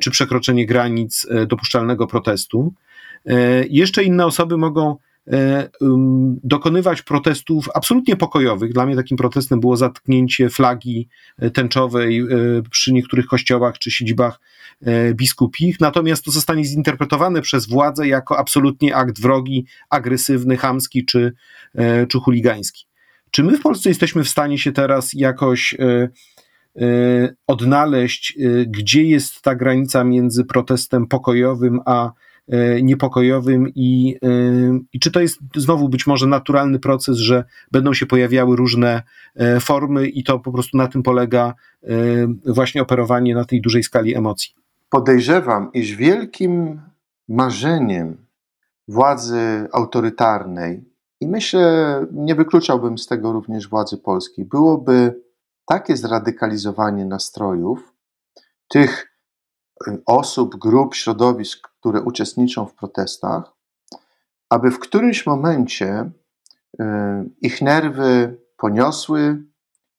[0.00, 2.74] czy przekroczenie granic dopuszczalnego protestu.
[3.70, 4.96] Jeszcze inne osoby mogą
[6.44, 8.72] dokonywać protestów absolutnie pokojowych.
[8.72, 11.08] Dla mnie takim protestem było zatknięcie flagi
[11.54, 12.26] tęczowej
[12.70, 14.40] przy niektórych kościołach czy siedzibach
[15.14, 21.32] biskupich, natomiast to zostanie zinterpretowane przez władzę jako absolutnie akt wrogi, agresywny, chamski czy,
[22.08, 22.89] czy chuligański.
[23.30, 25.76] Czy my w Polsce jesteśmy w stanie się teraz jakoś
[27.46, 32.12] odnaleźć, gdzie jest ta granica między protestem pokojowym a
[32.50, 34.28] E, niepokojowym i, e,
[34.92, 39.02] i czy to jest znowu być może naturalny proces, że będą się pojawiały różne
[39.36, 41.54] e, formy i to po prostu na tym polega
[42.46, 44.54] właśnie operowanie na tej dużej skali emocji.
[44.88, 46.80] Podejrzewam, iż wielkim
[47.28, 48.16] marzeniem
[48.88, 50.84] władzy autorytarnej
[51.20, 55.22] i myślę, nie wykluczałbym z tego również władzy polskiej, byłoby
[55.66, 57.94] takie zradykalizowanie nastrojów
[58.68, 59.10] tych
[60.06, 63.52] osób, grup, środowisk, które uczestniczą w protestach,
[64.50, 66.10] aby w którymś momencie
[66.80, 66.84] y,
[67.42, 69.42] ich nerwy poniosły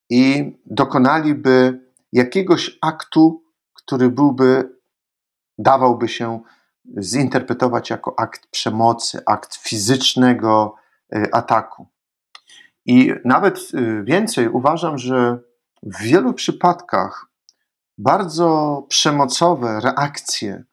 [0.10, 1.80] i dokonaliby
[2.14, 3.44] jakiegoś aktu,
[3.74, 4.78] który byłby,
[5.58, 6.40] dawałby się
[7.02, 10.81] zinterpretować jako akt przemocy, akt fizycznego y,
[11.32, 11.88] ataku.
[12.86, 15.40] I nawet y, więcej, uważam, że
[15.84, 17.26] w wielu przypadkach
[17.98, 20.64] bardzo przemocowe reakcje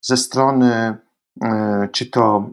[0.00, 0.96] ze strony
[1.44, 2.50] e, czy to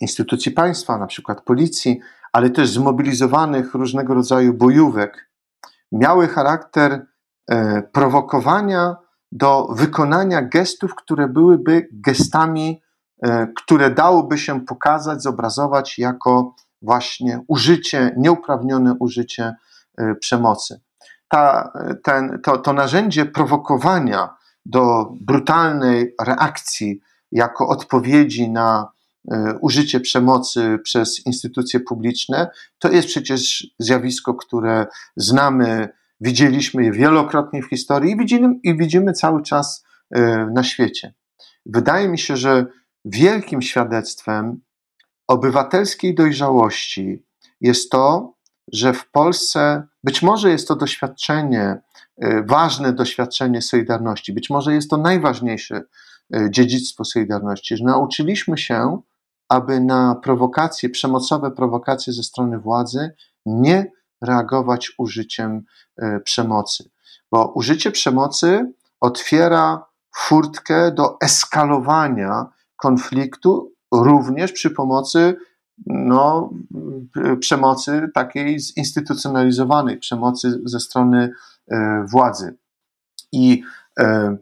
[0.00, 2.00] instytucji państwa, na przykład policji,
[2.32, 5.30] ale też zmobilizowanych różnego rodzaju bojówek,
[5.92, 7.06] miały charakter
[7.50, 8.96] e, prowokowania
[9.32, 12.91] do wykonania gestów, które byłyby gestami, e,
[13.56, 19.54] które dałoby się pokazać, zobrazować jako właśnie użycie, nieuprawnione użycie
[20.20, 20.80] przemocy
[21.32, 24.28] ta, ten, to, to narzędzie prowokowania
[24.66, 27.00] do brutalnej reakcji
[27.32, 28.88] jako odpowiedzi na
[29.32, 35.88] e, użycie przemocy przez instytucje publiczne, to jest przecież zjawisko, które znamy,
[36.20, 41.14] widzieliśmy je wielokrotnie w historii i widzimy, i widzimy cały czas e, na świecie.
[41.66, 42.66] Wydaje mi się, że
[43.04, 44.60] wielkim świadectwem
[45.28, 47.24] obywatelskiej dojrzałości
[47.60, 48.34] jest to,
[48.72, 51.80] że w Polsce być może jest to doświadczenie,
[52.24, 55.82] y, ważne doświadczenie Solidarności, być może jest to najważniejsze
[56.36, 59.00] y, dziedzictwo Solidarności, że nauczyliśmy się,
[59.48, 63.10] aby na prowokacje, przemocowe prowokacje ze strony władzy
[63.46, 63.92] nie
[64.22, 65.62] reagować użyciem
[66.02, 66.90] y, przemocy.
[67.30, 69.84] Bo użycie przemocy otwiera
[70.16, 72.46] furtkę do eskalowania
[72.82, 75.36] konfliktu również przy pomocy
[75.86, 76.50] no,
[77.40, 81.30] przemocy takiej zinstytucjonalizowanej, przemocy ze strony
[81.70, 82.56] e, władzy.
[83.32, 83.62] I
[83.98, 84.36] e,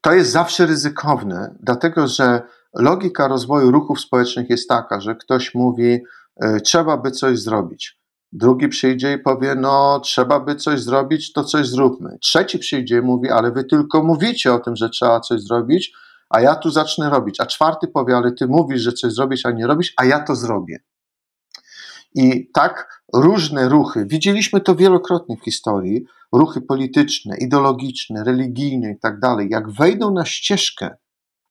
[0.00, 2.42] to jest zawsze ryzykowne, dlatego że
[2.74, 5.98] logika rozwoju ruchów społecznych jest taka, że ktoś mówi,
[6.36, 7.98] e, trzeba by coś zrobić.
[8.32, 12.18] Drugi przyjdzie i powie, no trzeba by coś zrobić, to coś zróbmy.
[12.20, 15.92] Trzeci przyjdzie i mówi, ale wy tylko mówicie o tym, że trzeba coś zrobić,
[16.30, 17.40] a ja tu zacznę robić.
[17.40, 20.36] A czwarty powie, ale ty mówisz, że coś zrobisz, a nie robisz, a ja to
[20.36, 20.78] zrobię.
[22.14, 29.20] I tak różne ruchy, widzieliśmy to wielokrotnie w historii, ruchy polityczne, ideologiczne, religijne i tak
[29.20, 30.96] dalej, jak wejdą na ścieżkę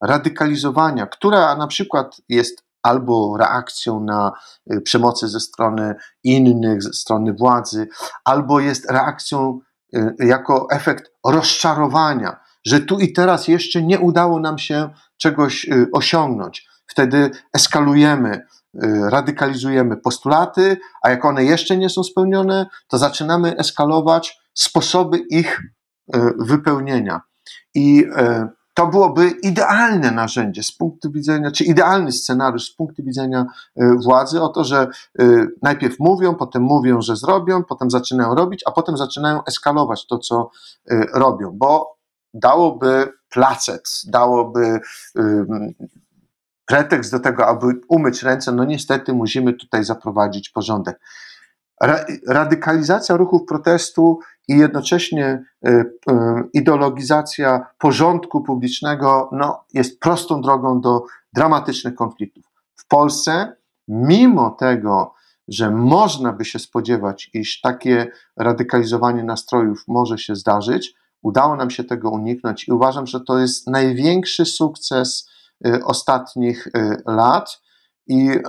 [0.01, 4.31] radykalizowania, która na przykład jest albo reakcją na
[4.73, 7.87] y, przemocy ze strony innych, ze strony władzy,
[8.25, 9.59] albo jest reakcją
[9.95, 15.87] y, jako efekt rozczarowania, że tu i teraz jeszcze nie udało nam się czegoś y,
[15.93, 16.67] osiągnąć.
[16.87, 24.39] Wtedy eskalujemy, y, radykalizujemy postulaty, a jak one jeszcze nie są spełnione, to zaczynamy eskalować
[24.53, 25.61] sposoby ich
[26.15, 27.21] y, wypełnienia.
[27.75, 28.05] I
[28.73, 33.45] to byłoby idealne narzędzie z punktu widzenia, czy idealny scenariusz z punktu widzenia
[34.03, 34.87] władzy, o to, że
[35.61, 40.49] najpierw mówią, potem mówią, że zrobią, potem zaczynają robić, a potem zaczynają eskalować to, co
[41.13, 41.96] robią, bo
[42.37, 44.79] dałoby placet, dałoby
[46.67, 50.99] pretekst do tego, aby umyć ręce, no niestety musimy tutaj zaprowadzić porządek.
[52.27, 55.85] Radykalizacja ruchów protestu i jednocześnie y, y,
[56.53, 62.43] ideologizacja porządku publicznego no, jest prostą drogą do dramatycznych konfliktów.
[62.75, 63.55] W Polsce,
[63.87, 65.13] mimo tego,
[65.47, 70.93] że można by się spodziewać, iż takie radykalizowanie nastrojów może się zdarzyć.
[71.27, 75.29] Udało nam się tego uniknąć i uważam, że to jest największy sukces
[75.67, 76.71] y, ostatnich y,
[77.05, 77.61] lat
[78.07, 78.41] i y,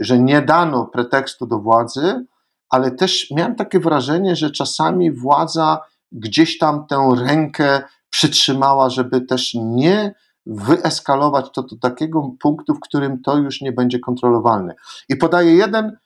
[0.00, 2.26] że nie dano pretekstu do władzy,
[2.70, 5.80] ale też miałem takie wrażenie, że czasami władza
[6.12, 10.14] gdzieś tam tę rękę przytrzymała, żeby też nie
[10.46, 14.74] wyeskalować to do takiego punktu, w którym to już nie będzie kontrolowalne.
[15.08, 15.96] I podaję jeden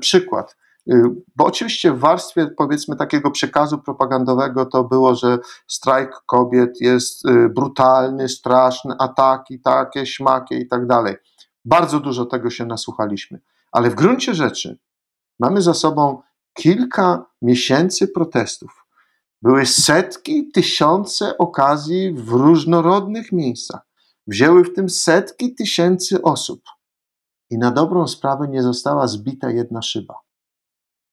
[0.00, 0.56] przykład.
[0.90, 7.26] E, bo oczywiście w warstwie powiedzmy takiego przekazu propagandowego to było, że strajk kobiet jest
[7.26, 11.16] e, brutalny, straszny, ataki takie, śmakie i tak dalej.
[11.64, 13.40] Bardzo dużo tego się nasłuchaliśmy.
[13.72, 14.78] Ale w gruncie rzeczy
[15.40, 16.22] mamy za sobą
[16.54, 18.86] kilka miesięcy protestów,
[19.42, 23.80] były setki, tysiące okazji w różnorodnych miejscach.
[24.26, 26.62] Wzięły w tym setki tysięcy osób.
[27.50, 30.14] I na dobrą sprawę nie została zbita jedna szyba.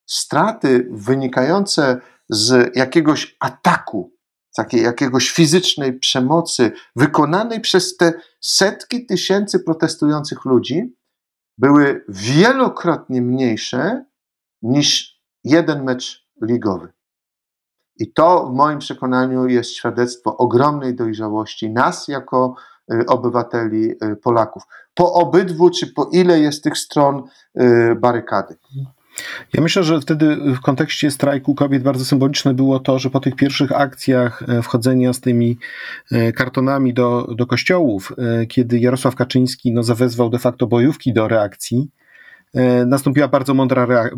[0.06, 4.14] Straty wynikające z jakiegoś ataku,
[4.56, 10.96] takiej jakiegoś fizycznej przemocy wykonanej przez te setki tysięcy protestujących ludzi
[11.58, 14.06] były wielokrotnie mniejsze
[14.62, 16.94] niż jeden mecz ligowy.
[17.96, 22.56] I to w moim przekonaniu jest świadectwo ogromnej dojrzałości nas jako
[22.94, 24.64] y, obywateli y, Polaków.
[24.94, 27.24] Po obydwu, czy po ile jest tych stron
[27.62, 28.58] y, barykady.
[29.54, 33.36] Ja myślę, że wtedy w kontekście strajku kobiet bardzo symboliczne było to, że po tych
[33.36, 35.58] pierwszych akcjach e, wchodzenia z tymi
[36.12, 41.28] e, kartonami do, do kościołów, e, kiedy Jarosław Kaczyński no, zawezwał de facto bojówki do
[41.28, 41.90] reakcji,
[42.86, 44.10] nastąpiła bardzo mądra,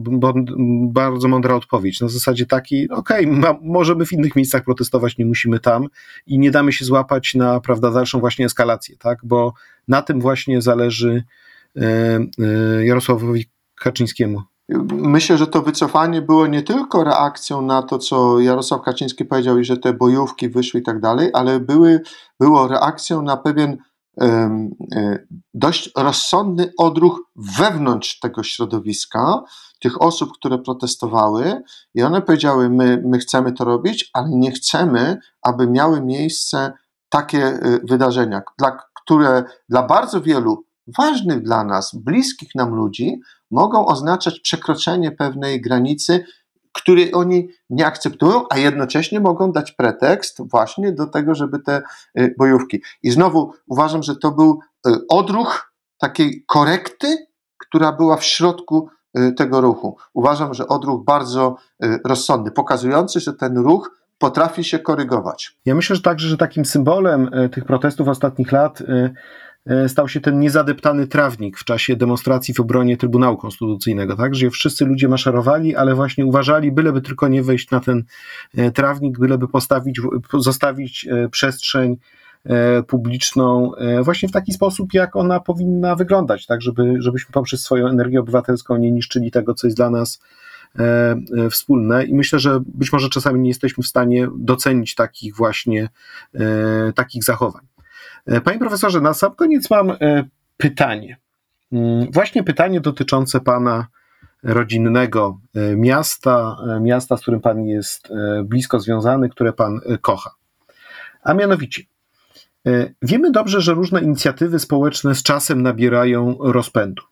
[0.87, 2.01] bardzo mądra odpowiedź.
[2.01, 5.87] Na zasadzie takiej, okej, okay, możemy w innych miejscach protestować, nie musimy tam
[6.27, 9.19] i nie damy się złapać na prawda, dalszą właśnie eskalację, tak?
[9.23, 9.53] bo
[9.87, 11.23] na tym właśnie zależy
[12.83, 14.41] Jarosławowi Kaczyńskiemu.
[14.91, 19.65] Myślę, że to wycofanie było nie tylko reakcją na to, co Jarosław Kaczyński powiedział, i
[19.65, 22.01] że te bojówki wyszły i tak dalej, ale były,
[22.39, 23.77] było reakcją na pewien
[24.21, 24.49] E,
[25.53, 29.43] dość rozsądny odruch wewnątrz tego środowiska,
[29.79, 31.61] tych osób, które protestowały,
[31.93, 36.73] i one powiedziały: my, my chcemy to robić, ale nie chcemy, aby miały miejsce
[37.09, 40.65] takie e, wydarzenia, dla, które dla bardzo wielu
[40.97, 43.21] ważnych dla nas, bliskich nam ludzi,
[43.55, 46.25] mogą oznaczać przekroczenie pewnej granicy
[46.75, 51.81] który oni nie akceptują, a jednocześnie mogą dać pretekst właśnie do tego, żeby te
[52.19, 52.81] y, bojówki.
[53.03, 57.27] I znowu uważam, że to był y, odruch takiej korekty,
[57.57, 59.97] która była w środku y, tego ruchu.
[60.13, 61.55] Uważam, że odruch bardzo
[62.05, 65.57] rozsądny, pokazujący, że ten ruch potrafi się korygować.
[65.65, 68.83] Ja myślę że także, że takim symbolem tych protestów ostatnich lat
[69.87, 74.35] stał się ten niezadeptany trawnik w czasie demonstracji w obronie Trybunału Konstytucyjnego, tak?
[74.35, 78.03] Że wszyscy ludzie maszerowali, ale właśnie uważali, byleby tylko nie wejść na ten
[78.57, 80.01] e, trawnik, byleby postawić,
[80.33, 81.97] zostawić e, przestrzeń
[82.87, 83.71] publiczną
[84.03, 86.61] właśnie w taki sposób, jak ona powinna wyglądać, tak?
[86.61, 90.19] Żeby, żebyśmy poprzez swoją energię obywatelską nie niszczyli tego, co jest dla nas
[91.51, 95.89] wspólne i myślę, że być może czasami nie jesteśmy w stanie docenić takich właśnie
[96.95, 97.74] takich zachowań.
[98.25, 99.95] E, panie profesorze, na sam koniec mam e,
[100.57, 101.17] pytanie.
[101.71, 103.87] Mm, właśnie pytanie dotyczące pana
[104.43, 108.09] rodzinnego e, miasta, miasta, z którym pan jest
[108.43, 110.31] blisko związany, które pan kocha.
[111.23, 111.83] A mianowicie,
[113.01, 117.03] wiemy dobrze, że różne inicjatywy społeczne z czasem nabierają rozpędu.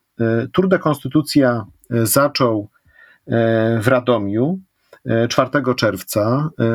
[0.54, 2.70] Tour de Konstytucja zaczął
[3.82, 4.60] w Radomiu,
[5.30, 6.50] 4 czerwca.
[6.60, 6.66] E,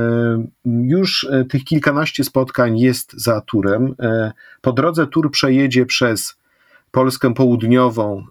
[0.65, 3.95] już e, tych kilkanaście spotkań jest za turem.
[4.01, 6.39] E, po drodze tur przejedzie przez
[6.91, 8.25] Polskę Południową,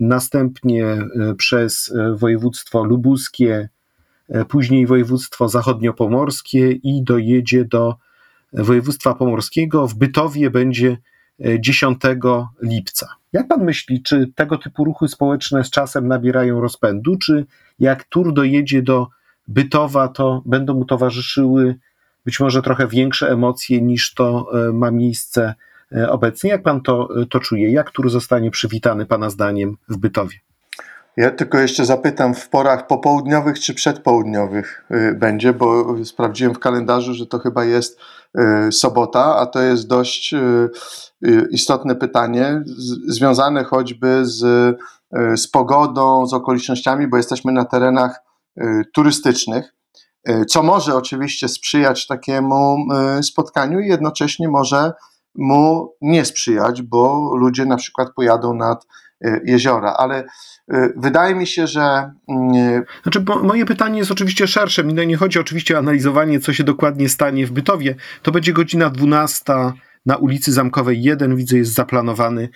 [0.00, 0.98] następnie
[1.38, 3.68] przez województwo lubuskie,
[4.48, 7.96] później województwo zachodniopomorskie i dojedzie do
[8.52, 9.86] województwa pomorskiego.
[9.86, 10.96] W Bytowie będzie
[11.60, 12.00] 10
[12.62, 13.08] lipca.
[13.36, 17.46] Jak pan myśli, czy tego typu ruchy społeczne z czasem nabierają rozpędu, czy
[17.78, 19.08] jak tur dojedzie do
[19.48, 21.78] Bytowa, to będą mu towarzyszyły
[22.26, 25.54] być może trochę większe emocje niż to e, ma miejsce
[25.96, 26.50] e, obecnie?
[26.50, 27.72] Jak pan to, e, to czuje?
[27.72, 30.36] Jak tur zostanie przywitany pana zdaniem w Bytowie?
[31.16, 34.84] Ja tylko jeszcze zapytam, w porach popołudniowych czy przedpołudniowych
[35.14, 38.00] będzie, bo sprawdziłem w kalendarzu, że to chyba jest
[38.70, 42.62] sobota, a to jest dość y, istotne pytanie,
[43.08, 44.76] związane choćby z,
[45.36, 48.20] z pogodą, z okolicznościami, bo jesteśmy na terenach
[48.94, 49.74] turystycznych,
[50.48, 52.76] co może oczywiście sprzyjać takiemu
[53.22, 54.92] spotkaniu i jednocześnie może
[55.34, 58.86] mu nie sprzyjać, bo ludzie na przykład pojadą nad
[59.44, 60.24] jeziora, ale
[60.96, 62.12] wydaje mi się, że.
[62.28, 64.84] Mm, znaczy, moje pytanie jest oczywiście szersze.
[64.84, 67.94] Mi nie chodzi oczywiście o analizowanie, co się dokładnie stanie w Bytowie.
[68.22, 69.52] To będzie godzina 12
[70.06, 72.48] na ulicy Zamkowej 1, widzę, jest zaplanowany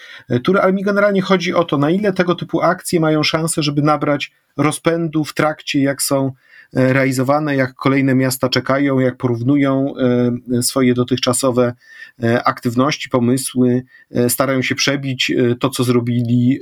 [0.44, 3.82] tur, ale mi generalnie chodzi o to, na ile tego typu akcje mają szansę, żeby
[3.82, 6.32] nabrać rozpędu w trakcie, jak są
[6.76, 9.94] e, realizowane, jak kolejne miasta czekają, jak porównują
[10.57, 11.74] e, swoje dotychczasowe
[12.22, 13.82] e, aktywności, pomysły,
[14.28, 16.61] starają się przebić to, co zrobili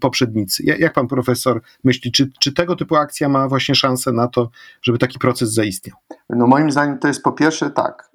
[0.00, 0.62] poprzednicy.
[0.64, 4.50] Jak pan profesor myśli, czy, czy tego typu akcja ma właśnie szansę na to,
[4.82, 5.96] żeby taki proces zaistniał?
[6.30, 8.10] No moim zdaniem to jest po pierwsze tak.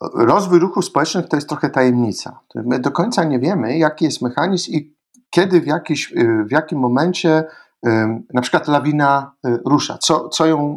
[0.00, 2.40] Rozwój ruchów społecznych to jest trochę tajemnica.
[2.54, 4.98] My do końca nie wiemy, jaki jest mechanizm i
[5.30, 7.44] kiedy w, jakiś, y, w jakim momencie
[7.86, 7.90] y,
[8.34, 10.76] na przykład lawina y, rusza, co, co ją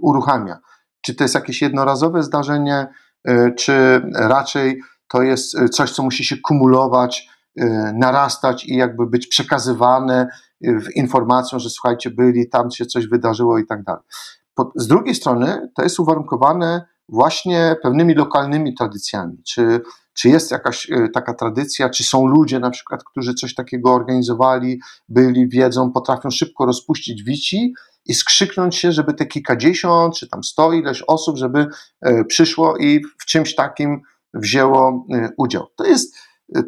[0.00, 0.58] uruchamia.
[1.00, 2.86] Czy to jest jakieś jednorazowe zdarzenie,
[3.56, 7.28] czy raczej to jest coś, co musi się kumulować,
[7.94, 10.28] narastać i jakby być przekazywane
[10.94, 14.02] informacją, że słuchajcie, byli, tam się coś wydarzyło i tak dalej.
[14.74, 19.42] Z drugiej strony to jest uwarunkowane właśnie pewnymi lokalnymi tradycjami.
[19.46, 19.80] Czy,
[20.14, 24.80] czy jest jakaś e, taka tradycja, czy są ludzie na przykład, którzy coś takiego organizowali,
[25.08, 30.72] byli, wiedzą, potrafią szybko rozpuścić wici i skrzyknąć się, żeby te kilkadziesiąt, czy tam sto
[30.72, 31.66] ileś osób, żeby
[32.00, 34.00] e, przyszło i w czymś takim
[34.34, 35.66] wzięło e, udział.
[35.76, 36.16] To jest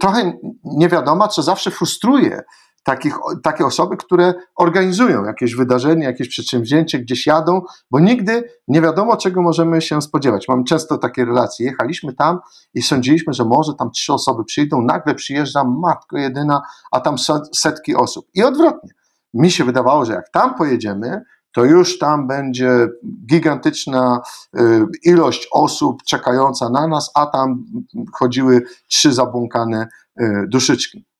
[0.00, 0.32] trochę
[0.64, 2.42] niewiadoma, co zawsze frustruje
[2.84, 9.16] takich, takie osoby, które organizują jakieś wydarzenie, jakieś przedsięwzięcie, gdzieś jadą, bo nigdy nie wiadomo,
[9.16, 10.48] czego możemy się spodziewać.
[10.48, 11.66] Mam często takie relacje.
[11.66, 12.38] Jechaliśmy tam
[12.74, 16.62] i sądziliśmy, że może tam trzy osoby przyjdą, nagle przyjeżdża matko jedyna,
[16.92, 17.16] a tam
[17.56, 18.26] setki osób.
[18.34, 18.90] I odwrotnie.
[19.34, 21.22] Mi się wydawało, że jak tam pojedziemy,
[21.52, 22.88] to już tam będzie
[23.26, 24.20] gigantyczna
[24.58, 27.64] y, ilość osób czekająca na nas, a tam
[28.12, 29.88] chodziły trzy zabłąkane
[30.20, 31.13] y, duszyczki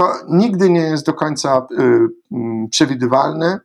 [0.00, 1.84] to nigdy nie jest do końca y,
[2.32, 3.60] mm, przewidywalne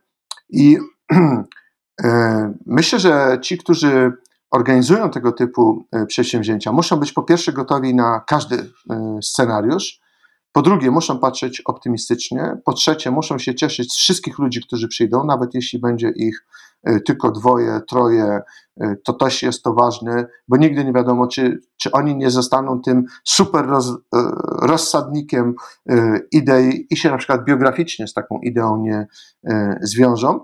[0.48, 0.78] i
[1.12, 2.06] y,
[2.66, 4.12] myślę, że ci, którzy
[4.50, 8.70] organizują tego typu y, przedsięwzięcia, muszą być po pierwsze gotowi na każdy
[9.22, 10.00] scenariusz,
[10.52, 12.56] po drugie, muszą patrzeć optymistycznie.
[12.64, 16.46] Po trzecie, muszą się cieszyć z wszystkich ludzi, którzy przyjdą, nawet jeśli będzie ich e,
[17.06, 18.40] tylko dwoje, troje,
[18.80, 22.80] e, to też jest to ważne, bo nigdy nie wiadomo, czy, czy oni nie zostaną
[22.80, 23.96] tym super roz, e,
[24.62, 25.54] rozsadnikiem
[26.32, 29.06] idei i się na przykład biograficznie z taką ideą nie
[29.80, 30.40] zwiążą.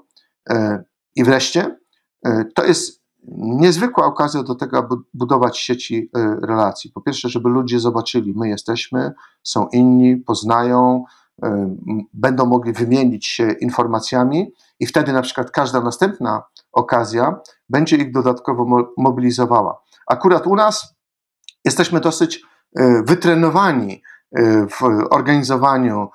[1.17, 1.77] I wreszcie,
[2.55, 3.03] to jest
[3.39, 6.11] niezwykła okazja do tego, aby budować sieci
[6.43, 6.91] relacji.
[6.91, 9.13] Po pierwsze, żeby ludzie zobaczyli, my jesteśmy,
[9.43, 11.05] są inni, poznają,
[12.15, 18.93] będą mogli wymienić się informacjami i wtedy na przykład każda następna okazja będzie ich dodatkowo
[18.99, 19.83] mobilizowała.
[20.07, 20.95] Akurat u nas
[21.65, 22.43] jesteśmy dosyć
[22.77, 24.03] e, wytrenowani
[24.71, 26.09] w organizowaniu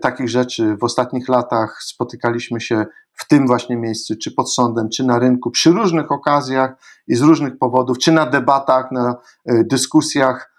[0.00, 0.76] takich rzeczy.
[0.76, 5.50] W ostatnich latach spotykaliśmy się w tym właśnie miejscu, czy pod sądem, czy na rynku,
[5.50, 6.74] przy różnych okazjach
[7.06, 9.16] i z różnych powodów, czy na debatach, na
[9.46, 10.54] e, dyskusjach.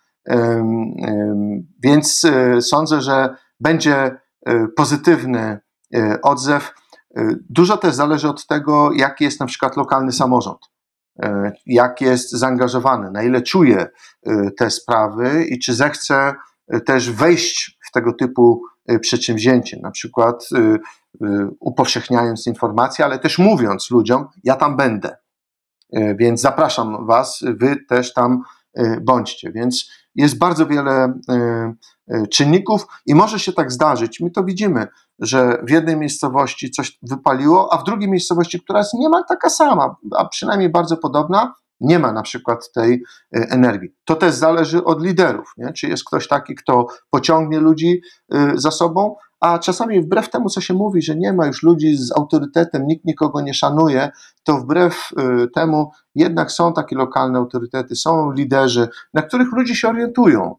[1.84, 5.60] Więc e, sądzę, że będzie e, pozytywny
[6.22, 6.74] odzew.
[7.50, 10.60] Dużo też zależy od tego, jaki jest na przykład lokalny samorząd,
[11.66, 13.88] jak jest zaangażowany, na ile czuje
[14.58, 16.34] te sprawy i czy zechce
[16.86, 18.62] też wejść w tego typu
[19.02, 20.50] przedsięwzięcie, na przykład
[21.60, 25.18] upowszechniając informacje, ale też mówiąc ludziom, ja tam będę.
[25.94, 28.42] Więc zapraszam Was, Wy też tam
[29.02, 29.52] bądźcie.
[29.52, 31.20] Więc jest bardzo wiele
[32.32, 34.20] czynników i może się tak zdarzyć.
[34.20, 34.88] My to widzimy,
[35.20, 39.96] że w jednej miejscowości coś wypaliło, a w drugiej miejscowości, która jest niemal taka sama,
[40.18, 43.90] a przynajmniej bardzo podobna, nie ma na przykład tej energii.
[44.06, 45.54] To też zależy od liderów.
[45.58, 45.74] Nie?
[45.74, 48.02] Czy jest ktoś taki, kto pociągnie ludzi
[48.56, 52.12] za sobą, a czasami wbrew temu, co się mówi, że nie ma już ludzi z
[52.18, 54.10] autorytetem, nikt nikogo nie szanuje,
[54.44, 55.10] to wbrew
[55.44, 60.56] y, temu jednak są takie lokalne autorytety, są liderzy, na których ludzie się orientują.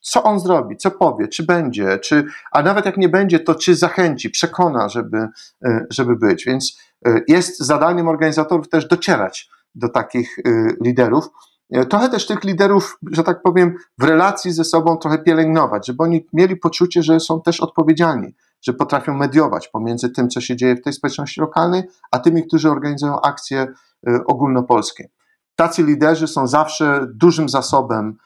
[0.00, 3.74] Co on zrobi, co powie, czy będzie, czy, a nawet jak nie będzie, to czy
[3.74, 5.28] zachęci, przekona, żeby,
[5.66, 6.44] y, żeby być.
[6.44, 10.36] Więc y, jest zadaniem organizatorów też docierać do takich
[10.84, 11.28] liderów.
[11.70, 16.02] E, trochę też tych liderów, że tak powiem, w relacji ze sobą trochę pielęgnować, żeby
[16.02, 20.76] oni mieli poczucie, że są też odpowiedzialni, że potrafią mediować pomiędzy tym, co się dzieje
[20.76, 23.66] w tej społeczności lokalnej, a tymi, którzy organizują akcje
[24.06, 25.08] e, ogólnopolskie.
[25.56, 28.16] Tacy liderzy są zawsze dużym zasobem e,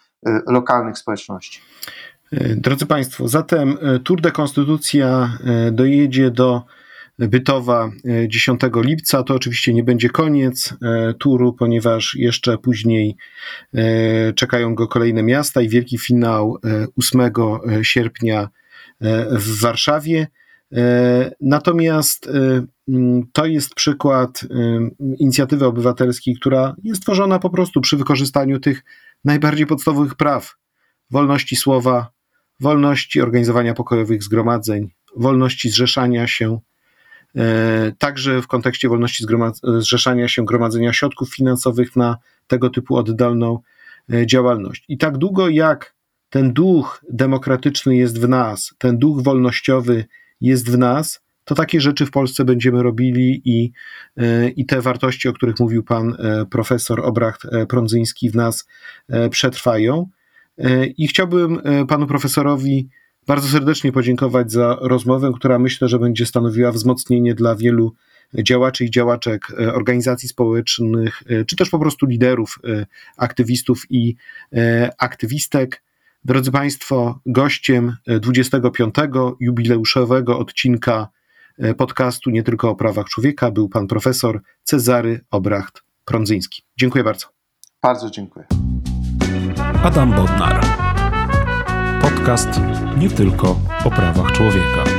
[0.46, 1.60] lokalnych społeczności.
[2.56, 5.38] Drodzy Państwo, zatem Tour de Konstytucja
[5.72, 6.62] dojedzie do
[7.18, 7.90] Bytowa
[8.28, 9.22] 10 e, lipca.
[9.22, 10.74] To oczywiście nie będzie koniec
[11.18, 13.16] turu, ponieważ jeszcze później
[14.34, 16.58] czekają go kolejne miasta i wielki finał
[16.98, 17.32] 8
[17.82, 18.48] sierpnia
[19.30, 20.26] w Warszawie.
[21.40, 22.30] Natomiast
[22.88, 24.44] mm, to jest przykład
[25.18, 28.84] inicjatywy obywatelskiej, która jest tworzona po prostu przy wykorzystaniu tych
[29.24, 30.56] najbardziej podstawowych praw
[31.10, 32.10] wolności słowa,
[32.60, 36.60] wolności organizowania pokojowych zgromadzeń, wolności zrzeszania się,
[37.36, 39.24] e, także w kontekście wolności
[39.78, 42.16] zrzeszania się, gromadzenia środków finansowych na
[42.46, 43.58] tego typu oddalną
[44.12, 44.84] e, działalność.
[44.88, 45.94] I tak długo jak
[46.30, 50.04] ten duch demokratyczny jest w nas, ten duch wolnościowy
[50.40, 53.72] jest w nas, to takie rzeczy w Polsce będziemy robili i,
[54.16, 56.16] e, i te wartości, o których mówił pan
[56.50, 58.66] profesor Obracht Prądzyński w nas
[59.30, 60.06] przetrwają.
[60.96, 62.88] I chciałbym panu profesorowi
[63.26, 67.94] bardzo serdecznie podziękować za rozmowę, która myślę, że będzie stanowiła wzmocnienie dla wielu
[68.34, 72.86] działaczy i działaczek e, organizacji społecznych, e, czy też po prostu liderów, e,
[73.16, 74.16] aktywistów i
[74.98, 75.82] aktywistek.
[76.24, 78.94] Drodzy Państwo, gościem 25.
[79.40, 81.08] jubileuszowego odcinka
[81.76, 86.62] podcastu Nie tylko o prawach człowieka był pan profesor Cezary Obracht-Prądzyński.
[86.78, 87.26] Dziękuję bardzo.
[87.82, 88.46] Bardzo dziękuję.
[89.82, 90.82] Adam Bodnar
[92.02, 92.60] podcast
[92.98, 94.91] nie tylko o prawach człowieka.